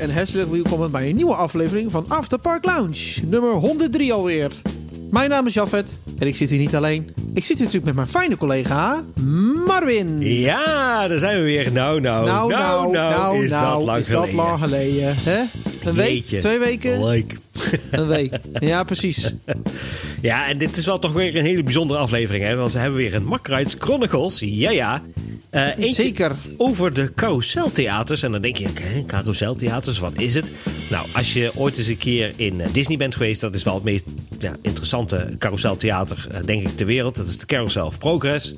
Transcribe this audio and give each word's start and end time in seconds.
En 0.00 0.10
hartelijk 0.14 0.50
welkom 0.50 0.90
bij 0.90 1.08
een 1.08 1.16
nieuwe 1.16 1.34
aflevering 1.34 1.90
van 1.90 2.04
After 2.08 2.38
Park 2.38 2.64
Lounge, 2.64 3.20
nummer 3.26 3.50
103 3.52 4.12
alweer. 4.12 4.50
Mijn 5.10 5.30
naam 5.30 5.46
is 5.46 5.54
Jafet 5.54 5.98
en 6.18 6.26
ik 6.26 6.36
zit 6.36 6.50
hier 6.50 6.58
niet 6.58 6.76
alleen. 6.76 7.14
Ik 7.34 7.44
zit 7.44 7.56
hier 7.56 7.66
natuurlijk 7.66 7.84
met 7.84 7.94
mijn 7.94 8.06
fijne 8.06 8.36
collega 8.36 9.04
Marvin. 9.66 10.20
Ja, 10.20 11.08
daar 11.08 11.18
zijn 11.18 11.36
we 11.36 11.42
weer. 11.42 11.72
Nou, 11.72 12.00
nou, 12.00 12.26
Nou, 12.26 12.50
nou, 12.52 12.90
nou, 12.92 13.44
is 13.44 13.50
nou, 13.50 13.76
dat 13.76 13.86
lang 13.86 13.98
is 14.00 14.06
dat 14.06 14.16
geleden. 14.16 14.36
lang 14.36 14.60
geleden. 14.60 15.14
Hè? 15.16 15.42
Een 15.84 15.94
week? 15.94 16.24
Twee 16.24 16.58
weken? 16.58 17.04
Leuk. 17.04 17.34
Een 17.90 18.06
week. 18.06 18.38
Ja, 18.58 18.84
precies. 18.84 19.34
Ja, 20.22 20.48
en 20.48 20.58
dit 20.58 20.76
is 20.76 20.86
wel 20.86 20.98
toch 20.98 21.12
weer 21.12 21.36
een 21.36 21.44
hele 21.44 21.62
bijzondere 21.62 22.00
aflevering, 22.00 22.44
hè? 22.44 22.54
Want 22.56 22.72
we 22.72 22.78
hebben 22.78 22.98
weer 22.98 23.14
een 23.14 23.24
Makrides 23.24 23.76
Chronicles. 23.78 24.38
Ja, 24.44 24.70
ja. 24.70 25.02
Eentje 25.50 25.92
Zeker. 25.92 26.32
Over 26.56 26.94
de 26.94 27.14
carouseltheaters. 27.14 28.22
En 28.22 28.32
dan 28.32 28.40
denk 28.40 28.56
je, 28.56 28.68
hè, 28.80 29.04
carouseltheaters, 29.04 29.98
wat 29.98 30.20
is 30.20 30.34
het? 30.34 30.50
Nou, 30.90 31.06
als 31.12 31.32
je 31.32 31.50
ooit 31.54 31.78
eens 31.78 31.86
een 31.86 31.96
keer 31.96 32.32
in 32.36 32.60
eh, 32.60 32.72
Disney 32.72 32.96
bent 32.96 33.14
geweest, 33.14 33.40
dat 33.40 33.54
is 33.54 33.62
wel 33.62 33.74
het 33.74 33.84
meest 33.84 34.04
ja, 34.38 34.56
interessante 34.62 35.34
carouseltheater, 35.38 36.26
eh, 36.30 36.40
denk 36.44 36.68
ik, 36.68 36.76
ter 36.76 36.86
wereld. 36.86 37.16
Dat 37.16 37.26
is 37.26 37.38
de 37.38 37.46
Carousel 37.46 37.86
of 37.86 37.98
Progress. 37.98 38.54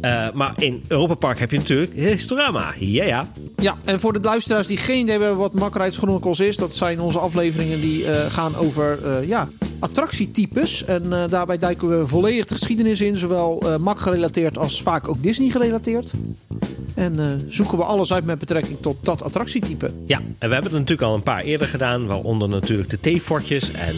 Eh, 0.00 0.26
maar 0.34 0.52
in 0.56 0.82
Europa 0.88 1.14
Park 1.14 1.38
heb 1.38 1.50
je 1.50 1.56
natuurlijk 1.56 1.94
Historama. 1.94 2.74
Ja, 2.78 3.04
ja. 3.04 3.32
Ja, 3.56 3.76
en 3.84 4.00
voor 4.00 4.12
de 4.12 4.20
luisteraars 4.20 4.66
die 4.66 4.76
geen 4.76 5.00
idee 5.00 5.18
hebben 5.18 5.36
wat 5.36 5.94
Chronicles 5.94 6.40
is, 6.40 6.56
dat 6.56 6.74
zijn 6.74 7.00
onze 7.00 7.18
afleveringen 7.18 7.80
die 7.80 8.06
eh, 8.06 8.32
gaan 8.32 8.56
over 8.56 9.04
eh, 9.04 9.28
ja, 9.28 9.48
attractietypes. 9.78 10.84
En 10.84 11.28
daarbij 11.30 11.58
duiken 11.58 11.98
we 11.98 12.06
volledig 12.06 12.44
de 12.44 12.54
geschiedenis 12.54 13.00
in, 13.00 13.16
zowel 13.16 13.78
Mak 13.80 14.00
gerelateerd 14.00 14.58
als 14.58 14.82
vaak 14.82 15.08
ook 15.08 15.22
Disney 15.22 15.50
gerelateerd. 15.50 16.12
En 16.94 17.44
zoeken 17.48 17.78
we 17.78 17.84
alles 17.84 18.12
uit 18.12 18.24
met 18.24 18.38
betrekking 18.38 18.78
tot 18.80 18.96
dat 19.02 19.22
attractietype. 19.22 19.92
Ja, 20.06 20.18
en 20.18 20.48
we 20.48 20.54
hebben 20.54 20.70
het 20.70 20.72
natuurlijk 20.72 21.02
al 21.02 21.14
een 21.14 21.22
paar 21.22 21.42
eerder 21.42 21.66
gedaan, 21.66 22.06
waaronder 22.06 22.48
natuurlijk 22.48 22.90
de 22.90 23.00
theefortjes 23.00 23.72
en 23.72 23.94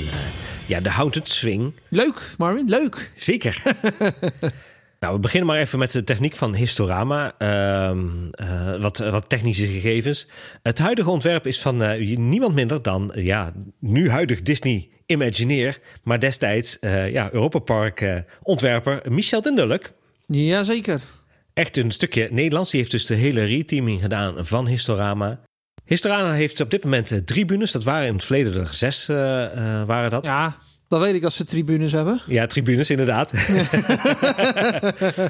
ja, 0.66 0.80
de 0.80 0.90
Haunted 0.90 1.28
Swing. 1.28 1.72
Leuk, 1.88 2.34
Marvin, 2.38 2.68
leuk. 2.68 3.12
Zeker. 3.14 3.62
nou, 5.03 5.14
we 5.14 5.20
beginnen 5.20 5.48
maar 5.48 5.58
even 5.58 5.78
met 5.78 5.92
de 5.92 6.05
techniek 6.05 6.36
van 6.36 6.55
Historama. 6.55 7.34
Ehm, 7.39 8.06
eh, 8.31 8.81
wat, 8.81 8.98
wat 8.98 9.28
technische 9.28 9.67
gegevens. 9.67 10.28
Het 10.62 10.78
huidige 10.78 11.11
ontwerp 11.11 11.47
is 11.47 11.61
van 11.61 11.83
eh, 11.83 12.17
niemand 12.17 12.55
minder 12.55 12.83
dan, 12.83 13.12
ja, 13.14 13.53
nu 13.80 14.11
huidig 14.11 14.42
Disney 14.42 14.89
Imagineer, 15.06 15.78
maar 16.03 16.19
destijds 16.19 16.78
eh, 16.78 17.11
ja, 17.11 17.33
Europa 17.33 17.58
Park 17.58 18.25
ontwerper 18.42 19.12
Michel 19.12 19.42
den 19.42 19.55
Dulk. 19.55 19.91
Jazeker. 20.27 21.00
Echt 21.55 21.77
een 21.77 21.91
stukje 21.91 22.28
Nederlands. 22.30 22.70
Die 22.70 22.80
heeft 22.80 22.92
dus 22.92 23.06
de 23.06 23.14
hele 23.14 23.45
reteaming 23.45 24.00
gedaan 24.00 24.47
van 24.47 24.67
Historama. 24.67 25.41
Historama 25.84 26.33
heeft 26.33 26.61
op 26.61 26.70
dit 26.70 26.84
moment 26.84 27.27
drie 27.27 27.45
bunes. 27.45 27.73
Dat 27.73 27.84
waren 27.84 28.06
in 28.06 28.14
het 28.14 28.25
verleden 28.25 28.61
er 28.61 28.75
zes, 28.75 29.06
waren 29.86 30.11
dat. 30.11 30.27
Ja, 30.27 30.58
dan 30.92 31.00
weet 31.00 31.14
ik 31.14 31.22
dat 31.22 31.32
ze 31.32 31.44
tribunes 31.44 31.92
hebben. 31.92 32.22
Ja, 32.26 32.46
tribunes 32.46 32.90
inderdaad. 32.90 33.32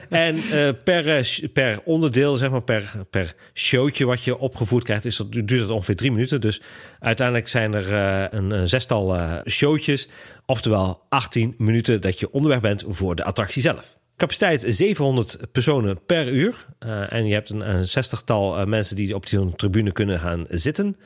en 0.09 0.37
eh, 0.37 0.69
per, 0.85 1.17
eh, 1.17 1.49
per 1.53 1.81
onderdeel, 1.85 2.37
zeg 2.37 2.51
maar, 2.51 2.63
per, 2.63 2.93
per 3.11 3.35
showtje 3.55 4.07
wat 4.07 4.23
je 4.23 4.39
opgevoerd 4.39 4.85
krijgt, 4.85 5.05
is 5.05 5.17
dat, 5.17 5.33
duurt 5.33 5.61
het 5.61 5.71
ongeveer 5.71 5.97
drie 5.97 6.11
minuten. 6.11 6.41
Dus 6.41 6.61
uiteindelijk 7.01 7.49
zijn 7.49 7.75
er 7.75 7.93
eh, 7.93 8.39
een, 8.39 8.51
een 8.51 8.69
zestal 8.69 9.19
showtjes, 9.49 10.09
oftewel 10.47 11.03
18 11.09 11.55
minuten 11.59 12.01
dat 12.01 12.21
je 12.21 12.31
onderweg 12.31 12.61
bent 12.61 12.85
voor 12.89 13.15
de 13.15 13.25
attractie 13.25 13.63
zelf. 13.63 13.99
Capaciteit 14.17 14.65
700 14.69 15.39
personen 15.53 16.05
per 16.07 16.29
uur. 16.29 16.67
En 17.09 17.27
je 17.27 17.35
hebt 17.35 17.51
een, 17.51 17.71
een 17.75 17.87
zestigtal 17.87 18.67
mensen 18.67 18.97
die 18.97 19.15
op 19.15 19.27
die 19.27 19.55
tribune 19.57 19.93
kunnen 19.93 20.19
gaan 20.19 20.45
zitten. 20.49 20.97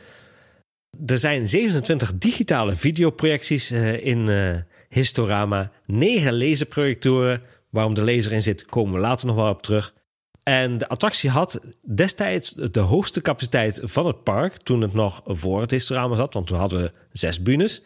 Er 1.07 1.19
zijn 1.19 1.49
27 1.49 2.13
digitale 2.19 2.75
videoprojecties 2.75 3.71
eh, 3.71 4.05
in 4.05 4.29
eh, 4.29 4.55
Historama. 4.89 5.71
9 5.87 6.39
laserprojectoren. 6.39 7.43
Waarom 7.71 7.95
de 7.95 8.03
laser 8.03 8.33
in 8.33 8.43
zit, 8.43 8.65
komen 8.67 8.95
we 8.95 9.01
later 9.01 9.27
nog 9.27 9.37
wel 9.37 9.51
op 9.51 9.63
terug. 9.63 9.95
En 10.43 10.79
de 10.79 10.89
attractie 10.89 11.31
had 11.31 11.61
destijds 11.95 12.53
de 12.53 12.81
hoogste 12.81 13.21
capaciteit 13.21 13.81
van 13.83 14.07
het 14.07 14.23
park. 14.23 14.57
Toen 14.57 14.81
het 14.81 14.93
nog 14.93 15.23
voor 15.25 15.61
het 15.61 15.71
Historama 15.71 16.17
zat. 16.17 16.35
Want 16.35 16.47
toen 16.47 16.59
hadden 16.59 16.83
we 16.83 16.93
zes 17.13 17.43
bunes. 17.43 17.83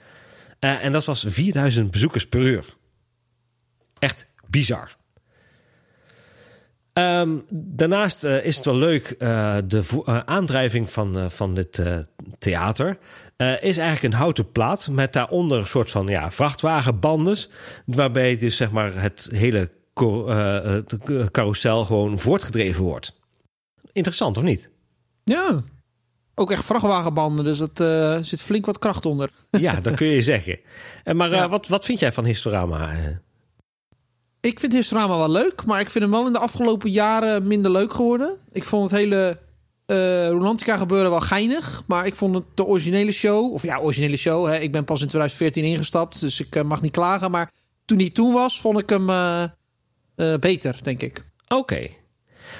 Eh, 0.58 0.84
en 0.84 0.92
dat 0.92 1.04
was 1.04 1.24
4000 1.28 1.90
bezoekers 1.90 2.26
per 2.26 2.40
uur. 2.40 2.76
Echt 3.98 4.26
bizar. 4.48 4.96
Ehm, 7.00 7.38
daarnaast 7.52 8.24
eh, 8.24 8.44
is 8.44 8.56
het 8.56 8.64
wel 8.64 8.76
leuk, 8.76 9.10
eh, 9.10 9.56
de 9.66 9.82
eh, 10.06 10.18
aandrijving 10.24 10.90
van, 10.90 11.30
van 11.30 11.54
dit 11.54 11.82
theater 12.38 12.98
is 13.60 13.78
eigenlijk 13.78 14.02
een 14.02 14.20
houten 14.20 14.52
plaat 14.52 14.88
met 14.88 15.12
daaronder 15.12 15.58
een 15.58 15.66
soort 15.66 15.90
van 15.90 16.06
ja, 16.06 16.30
vrachtwagenbandes, 16.30 17.50
waarbij 17.84 18.38
dus 18.38 18.56
zeg 18.56 18.70
maar 18.70 19.02
het 19.02 19.28
hele 19.32 19.70
carousel 21.30 21.84
gewoon 21.84 22.18
voortgedreven 22.18 22.84
wordt. 22.84 23.18
Interessant 23.92 24.36
of 24.36 24.42
niet? 24.42 24.68
Ja. 25.24 25.62
Ook 26.34 26.50
echt 26.50 26.64
vrachtwagenbanden, 26.64 27.44
dus 27.44 27.60
er 27.60 28.24
zit 28.24 28.42
flink 28.42 28.66
wat 28.66 28.78
kracht 28.78 29.06
onder. 29.06 29.30
Ja, 29.50 29.80
dat 29.80 29.94
kun 29.94 30.06
je 30.06 30.22
zeggen. 30.22 30.58
En 31.04 31.16
maar 31.16 31.30
Ja. 31.30 31.48
wat, 31.48 31.68
wat 31.68 31.84
vind 31.84 31.98
jij 31.98 32.12
van 32.12 32.24
Historama? 32.24 32.88
Ik 34.40 34.60
vind 34.60 34.72
Historama 34.72 35.16
wel 35.16 35.30
leuk, 35.30 35.64
maar 35.64 35.80
ik 35.80 35.90
vind 35.90 36.04
hem 36.04 36.12
wel 36.12 36.26
in 36.26 36.32
de 36.32 36.38
afgelopen 36.38 36.90
jaren 36.90 37.46
minder 37.46 37.70
leuk 37.70 37.92
geworden. 37.92 38.36
Ik 38.52 38.64
vond 38.64 38.90
het 38.90 39.00
hele 39.00 39.38
eh 39.86 40.28
Rolantica 40.28 40.76
gebeuren 40.76 41.10
wel 41.10 41.20
geinig, 41.20 41.82
maar 41.86 42.06
ik 42.06 42.14
vond 42.14 42.34
het 42.34 42.44
de 42.54 42.64
originele 42.64 43.12
show, 43.12 43.52
of 43.52 43.62
ja, 43.62 43.78
originele 43.78 44.16
show, 44.16 44.46
hè, 44.46 44.58
ik 44.58 44.72
ben 44.72 44.84
pas 44.84 45.00
in 45.00 45.06
2014 45.06 45.64
ingestapt, 45.64 46.20
dus 46.20 46.40
ik 46.40 46.56
eh, 46.56 46.62
mag 46.62 46.80
niet 46.80 46.92
klagen, 46.92 47.30
maar 47.30 47.50
toen 47.84 47.98
hij 47.98 48.10
toen 48.10 48.32
was, 48.32 48.60
vond 48.60 48.78
ik 48.78 48.88
hem 48.88 49.10
eh, 49.10 49.44
beter, 50.40 50.78
denk 50.82 51.02
ik. 51.02 51.24
Oké. 51.48 51.88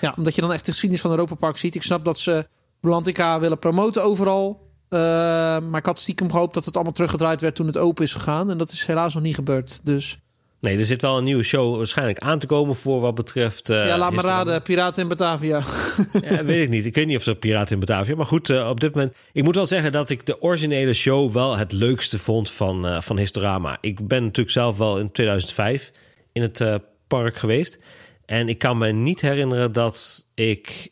Ja, 0.01 0.15
omdat 0.17 0.35
je 0.35 0.41
dan 0.41 0.53
echt 0.53 0.65
de 0.65 0.71
geschiedenis 0.71 1.03
van 1.03 1.11
Europa 1.11 1.35
Park 1.35 1.57
ziet. 1.57 1.75
Ik 1.75 1.83
snap 1.83 2.05
dat 2.05 2.19
ze 2.19 2.49
Rolantica 2.81 3.41
willen 3.41 3.59
promoten 3.59 4.03
overal. 4.03 4.69
maar 4.89 5.77
ik 5.77 5.87
had 5.87 6.01
stiekem 6.01 6.31
gehoopt 6.31 6.55
dat 6.55 6.65
het 6.65 6.75
allemaal 6.75 6.93
teruggedraaid 6.93 7.41
werd 7.41 7.55
toen 7.55 7.67
het 7.67 7.77
open 7.77 8.05
is 8.05 8.13
gegaan. 8.13 8.51
En 8.51 8.59
dat 8.59 8.73
is 8.73 8.87
helaas 8.87 9.15
nog 9.15 9.23
niet 9.23 9.35
gebeurd. 9.35 9.81
Dus 9.85 10.19
Nee, 10.61 10.79
er 10.79 10.85
zit 10.85 11.03
wel 11.03 11.19
een 11.19 11.25
nieuwe 11.25 11.43
show 11.43 11.77
waarschijnlijk 11.77 12.19
aan 12.19 12.39
te 12.39 12.47
komen 12.47 12.77
voor 12.77 13.01
wat 13.01 13.15
betreft. 13.15 13.71
eh, 13.71 13.87
ja, 13.87 13.99
laat 13.99 14.13
me 14.13 14.21
raden. 14.21 14.63
Piraten 14.63 15.03
in 15.03 15.09
Batavia. 15.09 15.63
Ja, 16.31 16.45
weet 16.45 16.63
ik 16.63 16.69
niet. 16.69 16.87
Ik 16.87 16.95
weet 16.95 17.07
niet 17.07 17.17
of 17.17 17.23
ze 17.23 17.35
Piraten 17.35 17.75
in 17.75 17.81
Batavia. 17.81 18.17
Maar 18.17 18.27
goed, 18.27 18.51
eh, 18.51 18.69
op 18.69 18.81
dit 18.81 18.95
moment. 18.95 19.17
Ik 19.33 19.45
moet 19.45 19.55
wel 19.55 19.67
zeggen 19.67 19.93
dat 19.93 20.11
ik 20.11 20.27
de 20.27 20.43
originele 20.43 20.93
show 20.93 21.33
wel 21.33 21.57
het 21.57 21.73
leukste 21.73 22.19
vond 22.19 22.51
van, 22.51 22.87
eh, 22.87 23.01
van 23.01 23.19
Historama. 23.19 23.79
Ik 23.81 24.09
ben 24.09 24.23
natuurlijk 24.23 24.51
zelf 24.51 24.79
wel 24.79 24.99
in 24.99 25.13
2005 25.13 25.93
in 26.33 26.43
het 26.43 26.65
park 27.07 27.37
geweest. 27.37 27.79
En 28.27 28.49
ik 28.49 28.59
kan 28.59 28.79
me 28.79 28.93
niet 28.93 29.21
herinneren 29.21 29.73
dat 29.73 30.27
ik 30.35 30.89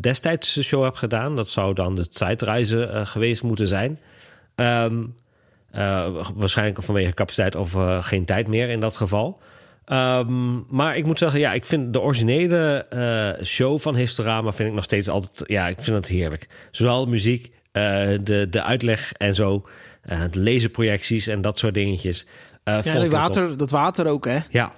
destijds 0.00 0.54
de 0.54 0.62
show 0.62 0.84
heb 0.84 0.94
gedaan. 0.94 1.36
Dat 1.36 1.48
zou 1.48 1.74
dan 1.74 1.94
de 1.94 2.08
tijdreizen 2.08 3.06
geweest 3.06 3.42
moeten 3.42 3.68
zijn. 3.68 3.98
Ehm, 4.54 4.98
eh, 4.98 5.04
waarschijnlijk 6.34 6.82
vanwege 6.82 7.14
capaciteit 7.14 7.54
of 7.54 7.74
eh, 7.74 8.02
geen 8.04 8.24
tijd 8.24 8.46
meer 8.46 8.68
in 8.68 8.80
dat 8.80 8.96
geval. 8.96 9.40
Ehm, 9.84 10.74
maar 10.74 10.96
ik 10.96 11.06
moet 11.06 11.18
zeggen, 11.18 11.40
ja, 11.40 11.52
ik 11.52 11.64
vind 11.64 11.92
de 11.92 12.00
originele 12.00 12.86
eh, 12.88 13.44
show 13.44 13.78
van 13.78 13.94
Historama 13.96 14.52
vind 14.52 14.68
ik 14.68 14.74
nog 14.74 14.84
steeds 14.84 15.08
altijd, 15.08 15.48
ja, 15.50 15.68
ik 15.68 15.80
vind 15.80 15.96
het 15.96 16.06
heerlijk. 16.06 16.48
Zowel 16.70 17.04
de 17.04 17.10
muziek, 17.10 17.50
eh, 17.72 17.82
de, 18.22 18.46
de 18.50 18.62
uitleg 18.62 19.12
en 19.12 19.34
zo, 19.34 19.68
eh, 20.02 20.20
de 20.30 20.40
laserprojecties 20.40 21.26
en 21.26 21.40
dat 21.40 21.58
soort 21.58 21.74
dingetjes. 21.74 22.26
eh, 22.64 22.82
Ja, 22.82 22.94
dat 22.94 23.10
water, 23.10 23.56
dat 23.56 23.70
water 23.70 24.06
ook, 24.06 24.24
hè? 24.24 24.38
Ja, 24.50 24.72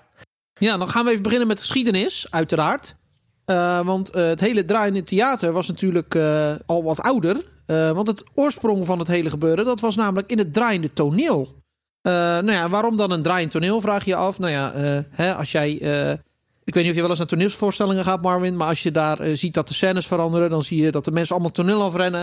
Ja, 0.59 0.77
dan 0.77 0.89
gaan 0.89 1.05
we 1.05 1.11
even 1.11 1.23
beginnen 1.23 1.49
met 1.49 1.61
geschiedenis, 1.61 2.27
uiteraard. 2.31 2.95
Eh, 3.45 3.81
want 3.81 4.11
eh, 4.11 4.27
het 4.27 4.41
hele 4.41 4.65
draaiende 4.65 5.03
theater 5.03 5.53
was 5.53 5.69
natuurlijk 5.69 6.15
eh, 6.15 6.55
al 6.67 6.85
wat 6.85 7.01
ouder. 7.01 7.51
Want 7.67 8.07
het 8.07 8.25
oorsprong 8.35 8.87
van 8.87 8.99
het 8.99 9.09
hele 9.09 9.31
gebeuren, 9.31 9.65
dat 9.65 9.81
was 9.81 9.97
namelijk 9.97 10.31
in 10.31 10.39
het 10.39 10.53
draaiende 10.53 10.93
toneel. 10.93 11.55
Nou 12.03 12.51
ja, 12.51 12.69
waarom 12.69 12.97
dan 12.97 13.11
een 13.11 13.23
draaiend 13.23 13.51
toneel, 13.51 13.81
vraag 13.81 14.05
je 14.05 14.11
je 14.11 14.17
af. 14.17 14.39
Nou 14.39 14.53
ja, 14.53 14.73
hè, 15.11 15.35
als 15.35 15.53
jij... 15.53 15.73
ik 16.65 16.75
weet 16.75 16.83
niet 16.83 16.89
of 16.89 16.95
je 16.95 17.01
wel 17.01 17.09
eens 17.09 17.19
naar 17.19 17.27
toneelsvoorstellingen 17.27 18.05
gaat, 18.05 18.23
Marvin. 18.23 18.57
Maar 18.57 18.69
als 18.69 18.83
je 18.83 18.91
daar 18.91 19.19
ziet 19.37 19.55
dat 19.55 19.69
de 19.69 19.75
scènes 19.75 20.07
veranderen... 20.07 20.51
dan 20.51 20.63
zie 20.63 20.83
je 20.83 20.91
dat 20.91 21.05
de 21.05 21.11
mensen 21.11 21.35
allemaal 21.35 21.53
toneel 21.53 21.83
afrennen. 21.83 22.21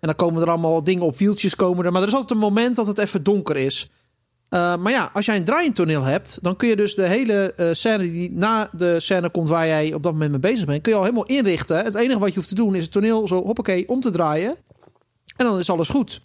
En 0.00 0.08
dan 0.08 0.16
komen 0.16 0.42
er 0.42 0.48
allemaal 0.48 0.84
dingen 0.84 1.04
op 1.04 1.16
wieltjes 1.16 1.54
komen. 1.54 1.92
Maar 1.92 2.02
er 2.02 2.08
is 2.08 2.14
altijd 2.14 2.30
een 2.30 2.46
moment 2.46 2.76
dat 2.76 2.86
het 2.86 2.98
even 2.98 3.22
donker 3.22 3.56
is. 3.56 3.90
Uh, 4.54 4.76
maar 4.76 4.92
ja, 4.92 5.10
als 5.12 5.26
jij 5.26 5.36
een 5.36 5.44
draaiend 5.44 5.74
toneel 5.74 6.02
hebt, 6.02 6.38
dan 6.42 6.56
kun 6.56 6.68
je 6.68 6.76
dus 6.76 6.94
de 6.94 7.06
hele 7.06 7.52
uh, 7.56 7.68
scène 7.72 7.98
die 7.98 8.32
na 8.32 8.68
de 8.72 9.00
scène 9.00 9.30
komt 9.30 9.48
waar 9.48 9.66
jij 9.66 9.94
op 9.94 10.02
dat 10.02 10.12
moment 10.12 10.30
mee 10.30 10.40
bezig 10.40 10.66
bent, 10.66 10.82
kun 10.82 10.92
je 10.92 10.98
al 10.98 11.04
helemaal 11.04 11.26
inrichten. 11.26 11.84
Het 11.84 11.94
enige 11.94 12.18
wat 12.18 12.28
je 12.28 12.34
hoeft 12.34 12.48
te 12.48 12.54
doen 12.54 12.74
is 12.74 12.82
het 12.82 12.92
toneel 12.92 13.28
zo 13.28 13.42
hoppakee 13.42 13.88
om 13.88 14.00
te 14.00 14.10
draaien. 14.10 14.56
En 15.36 15.46
dan 15.46 15.58
is 15.58 15.70
alles 15.70 15.88
goed. 15.88 16.20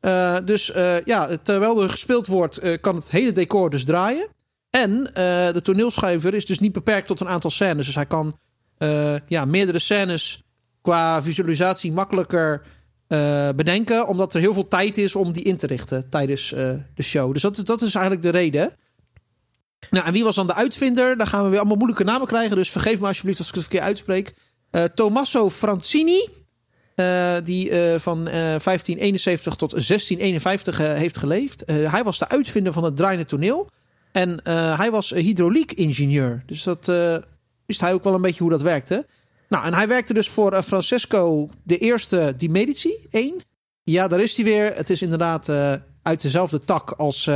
Uh, 0.00 0.36
dus 0.44 0.72
ja, 1.04 1.36
terwijl 1.42 1.82
er 1.82 1.90
gespeeld 1.90 2.26
wordt, 2.26 2.80
kan 2.80 2.94
het 2.94 3.10
hele 3.10 3.32
decor 3.32 3.70
dus 3.70 3.84
draaien. 3.84 4.28
En 4.70 5.10
de 5.52 5.60
toneelschuiver 5.62 6.34
is 6.34 6.46
dus 6.46 6.58
niet 6.58 6.72
beperkt 6.72 7.06
tot 7.06 7.20
een 7.20 7.28
aantal 7.28 7.50
scènes. 7.50 7.86
Dus 7.86 7.94
hij 7.94 8.06
kan 8.06 8.38
ja, 9.26 9.44
meerdere 9.44 9.78
scènes 9.78 10.42
qua 10.82 11.22
visualisatie 11.22 11.92
makkelijker 11.92 12.62
bedenken, 13.56 14.06
omdat 14.06 14.34
er 14.34 14.40
heel 14.40 14.54
veel 14.54 14.68
tijd 14.68 14.98
is 14.98 15.16
om 15.16 15.32
die 15.32 15.42
in 15.42 15.56
te 15.56 15.66
richten 15.66 16.08
tijdens 16.08 16.48
de 16.94 17.02
show. 17.02 17.32
Dus 17.32 17.42
dat, 17.42 17.66
dat 17.66 17.82
is 17.82 17.94
eigenlijk 17.94 18.24
de 18.24 18.38
reden. 18.38 18.72
Nou, 19.90 20.06
en 20.06 20.12
wie 20.12 20.24
was 20.24 20.34
dan 20.34 20.46
de 20.46 20.54
uitvinder? 20.54 21.16
Daar 21.16 21.26
gaan 21.26 21.44
we 21.44 21.48
weer 21.48 21.58
allemaal 21.58 21.76
moeilijke 21.76 22.04
namen 22.04 22.26
krijgen. 22.26 22.56
Dus 22.56 22.70
vergeef 22.70 23.00
me 23.00 23.06
alsjeblieft 23.06 23.38
als 23.38 23.48
ik 23.48 23.54
het 23.54 23.62
verkeerd 23.62 23.84
uitspreek. 23.84 24.34
Uh, 24.70 24.84
Tommaso 24.84 25.50
Francini. 25.50 26.28
Die 27.44 27.70
van 27.98 28.24
1571 28.24 29.54
tot 29.54 29.70
1651 29.70 30.78
heeft 30.78 31.16
geleefd. 31.16 31.62
hij 31.66 32.04
was 32.04 32.18
de 32.18 32.28
uitvinder 32.28 32.72
van 32.72 32.84
het 32.84 32.96
draaiende 32.96 33.24
toneel. 33.24 33.70
En 34.12 34.40
hij 34.76 34.90
was 34.90 35.10
hydrauliek-ingenieur. 35.10 36.42
Dus 36.46 36.62
dat 36.62 36.86
wist 37.66 37.80
hij 37.80 37.92
ook 37.92 38.04
wel 38.04 38.14
een 38.14 38.20
beetje 38.20 38.42
hoe 38.42 38.50
dat 38.50 38.62
werkte. 38.62 39.06
Nou, 39.48 39.64
en 39.64 39.74
hij 39.74 39.88
werkte 39.88 40.14
dus 40.14 40.28
voor 40.28 40.62
Francesco 40.62 41.48
de 41.62 41.78
Eerste 41.78 42.34
di 42.36 42.48
Medici. 42.48 43.06
1. 43.10 43.40
Ja, 43.82 44.08
daar 44.08 44.20
is 44.20 44.36
hij 44.36 44.44
weer. 44.44 44.74
Het 44.74 44.90
is 44.90 45.02
inderdaad 45.02 45.48
uit 46.02 46.22
dezelfde 46.22 46.64
tak 46.64 46.90
als 46.90 47.30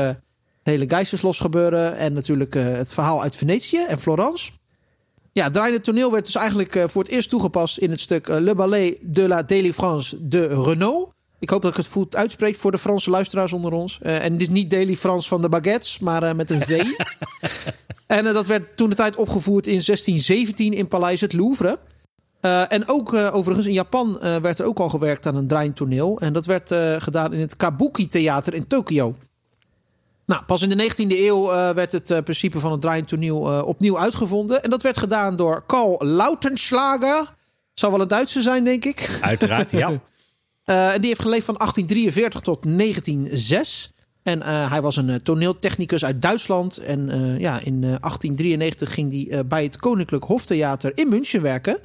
hele 0.62 0.88
Geisterslos 0.88 1.40
gebeuren. 1.40 1.96
En 1.96 2.12
natuurlijk 2.12 2.54
het 2.54 2.94
verhaal 2.94 3.22
uit 3.22 3.36
Venetië 3.36 3.84
en 3.88 3.98
Florence. 3.98 4.50
Ja, 5.32 5.44
het 5.44 5.52
draaiende 5.52 5.80
toneel 5.80 6.12
werd 6.12 6.24
dus 6.24 6.34
eigenlijk 6.34 6.84
voor 6.86 7.02
het 7.02 7.10
eerst 7.10 7.28
toegepast 7.28 7.78
in 7.78 7.90
het 7.90 8.00
stuk 8.00 8.28
Le 8.28 8.54
Ballet 8.54 8.98
de 9.00 9.28
la 9.28 9.42
Délivrance 9.42 10.28
de 10.28 10.46
Renault. 10.46 11.12
Ik 11.38 11.50
hoop 11.50 11.62
dat 11.62 11.70
ik 11.70 11.76
het 11.76 11.86
goed 11.86 12.16
uitspreek 12.16 12.56
voor 12.56 12.70
de 12.70 12.78
Franse 12.78 13.10
luisteraars 13.10 13.52
onder 13.52 13.72
ons. 13.72 13.98
en 14.02 14.32
het 14.32 14.42
is 14.42 14.48
niet 14.48 14.70
Délivrance 14.70 15.28
van 15.28 15.42
de 15.42 15.48
baguettes, 15.48 15.98
maar 15.98 16.36
met 16.36 16.50
een 16.50 16.60
V. 16.60 16.82
en 18.06 18.24
dat 18.24 18.46
werd 18.46 18.76
toen 18.76 18.88
de 18.88 18.94
tijd 18.94 19.16
opgevoerd 19.16 19.66
in 19.66 19.82
1617 19.84 20.72
in 20.72 20.88
Paleis 20.88 21.20
het 21.20 21.32
Louvre. 21.32 21.78
En 22.40 22.88
ook 22.88 23.14
overigens 23.14 23.66
in 23.66 23.72
Japan 23.72 24.18
werd 24.20 24.58
er 24.58 24.66
ook 24.66 24.78
al 24.78 24.88
gewerkt 24.88 25.26
aan 25.26 25.36
een 25.36 25.46
draaiend 25.46 25.76
toneel. 25.76 26.20
En 26.20 26.32
dat 26.32 26.46
werd 26.46 26.74
gedaan 26.98 27.32
in 27.32 27.40
het 27.40 27.56
Kabuki 27.56 28.06
Theater 28.06 28.54
in 28.54 28.66
Tokio. 28.66 29.14
Nou, 30.30 30.42
pas 30.42 30.62
in 30.62 30.68
de 30.68 30.90
19e 30.90 31.18
eeuw 31.18 31.46
werd 31.74 31.92
het 31.92 32.24
principe 32.24 32.60
van 32.60 32.72
het 32.72 32.80
draaiend 32.80 33.08
toneel 33.08 33.52
uh, 33.52 33.66
opnieuw 33.66 33.98
uitgevonden. 33.98 34.62
En 34.62 34.70
dat 34.70 34.82
werd 34.82 34.98
gedaan 34.98 35.36
door 35.36 35.62
Karl 35.66 36.04
Lautenschlager. 36.04 37.34
Zal 37.74 37.90
wel 37.90 38.00
een 38.00 38.08
Duitser 38.08 38.42
zijn, 38.42 38.64
denk 38.64 38.84
ik. 38.84 39.18
Uiteraard, 39.20 39.70
ja. 39.70 39.88
en 40.64 41.00
die 41.00 41.08
heeft 41.08 41.22
geleefd 41.22 41.44
van 41.44 41.54
1843 41.54 42.40
tot 42.40 42.62
1906. 42.62 43.90
En 44.22 44.42
hij 44.68 44.82
was 44.82 44.96
een 44.96 45.22
toneeltechnicus 45.22 46.04
uit 46.04 46.22
Duitsland. 46.22 46.78
En 46.78 47.08
ja, 47.38 47.60
in 47.60 47.80
1893 47.80 48.94
ging 48.94 49.12
hij 49.12 49.46
bij 49.46 49.62
het 49.62 49.76
Koninklijk 49.76 50.24
Hoftheater 50.24 50.92
in 50.94 51.08
München 51.08 51.42
werken. 51.42 51.78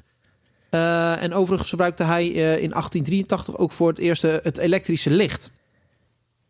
En 0.69 1.33
overigens 1.33 1.69
gebruikte 1.69 2.03
hij 2.03 2.27
in 2.27 2.69
1883 2.69 3.57
ook 3.57 3.71
voor 3.71 3.87
het 3.87 3.97
eerst 3.97 4.21
het 4.21 4.57
elektrische 4.57 5.11
licht. 5.11 5.51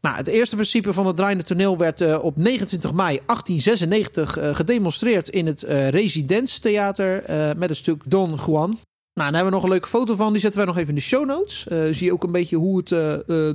Nou, 0.06 0.18
het 0.18 0.28
eerste 0.28 0.56
principe 0.56 0.94
van 0.94 1.08
het 1.08 1.16
draaiende 1.16 1.44
toneel 1.44 1.78
werd 1.78 2.02
uh, 2.02 2.24
op 2.24 2.38
29 2.38 2.94
mei 2.94 3.20
1896 3.26 4.38
uh, 4.38 4.56
gedemonstreerd 4.56 5.30
in 5.30 5.46
het 5.46 5.64
uh, 5.64 5.90
Residenztheater 5.90 7.24
met 7.58 7.70
het 7.70 7.78
stuk 7.78 8.02
Don 8.06 8.40
Juan. 8.46 8.70
Nou, 9.14 9.32
daar 9.32 9.34
hebben 9.34 9.46
we 9.46 9.52
nog 9.52 9.64
een 9.64 9.70
leuke 9.70 9.88
foto 9.88 10.16
van. 10.16 10.32
Die 10.32 10.42
zetten 10.42 10.60
wij 10.60 10.70
nog 10.70 10.78
even 10.78 10.90
in 10.90 10.96
de 10.96 11.02
show 11.02 11.26
notes. 11.26 11.64
zie 11.98 12.06
je 12.06 12.14
ook 12.14 12.24
een 12.24 12.32
beetje 12.32 12.56
hoe 12.56 12.78
het 12.78 12.92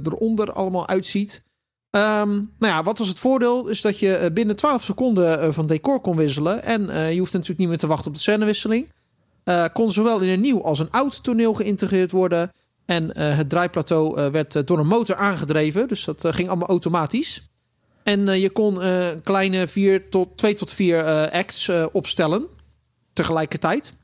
eronder 0.07 0.53
allemaal 0.53 0.89
uitziet. 0.89 1.43
Um, 1.91 2.01
nou 2.31 2.47
ja, 2.59 2.83
wat 2.83 2.99
was 2.99 3.09
het 3.09 3.19
voordeel? 3.19 3.69
Is 3.69 3.81
dat 3.81 3.99
je 3.99 4.31
binnen 4.33 4.57
12 4.57 4.83
seconden 4.83 5.55
van 5.55 5.67
decor 5.67 6.01
kon 6.01 6.17
wisselen. 6.17 6.63
En 6.63 7.13
je 7.13 7.19
hoeft 7.19 7.33
natuurlijk 7.33 7.59
niet 7.59 7.69
meer 7.69 7.79
te 7.79 7.87
wachten 7.87 8.07
op 8.07 8.15
de 8.15 8.21
scènewisseling. 8.21 8.91
Kon 9.73 9.91
zowel 9.91 10.21
in 10.21 10.29
een 10.29 10.41
nieuw 10.41 10.63
als 10.63 10.79
een 10.79 10.91
oud 10.91 11.23
toneel 11.23 11.55
geïntegreerd 11.55 12.11
worden. 12.11 12.51
En 12.91 13.05
uh, 13.05 13.37
het 13.37 13.49
draaiplateau 13.49 14.21
uh, 14.21 14.27
werd 14.27 14.67
door 14.67 14.79
een 14.79 14.87
motor 14.87 15.17
aangedreven. 15.17 15.89
Dus 15.89 16.05
dat 16.05 16.27
ging 16.29 16.49
allemaal 16.49 16.69
automatisch. 16.69 17.49
En 18.03 18.41
je 18.41 18.51
kon 18.51 18.79
kleine 19.23 19.67
vier 19.67 20.09
tot, 20.09 20.37
twee 20.37 20.55
tot 20.55 20.73
vier 20.73 21.31
acts 21.31 21.71
opstellen. 21.93 22.47
Tegelijkertijd. 23.13 23.95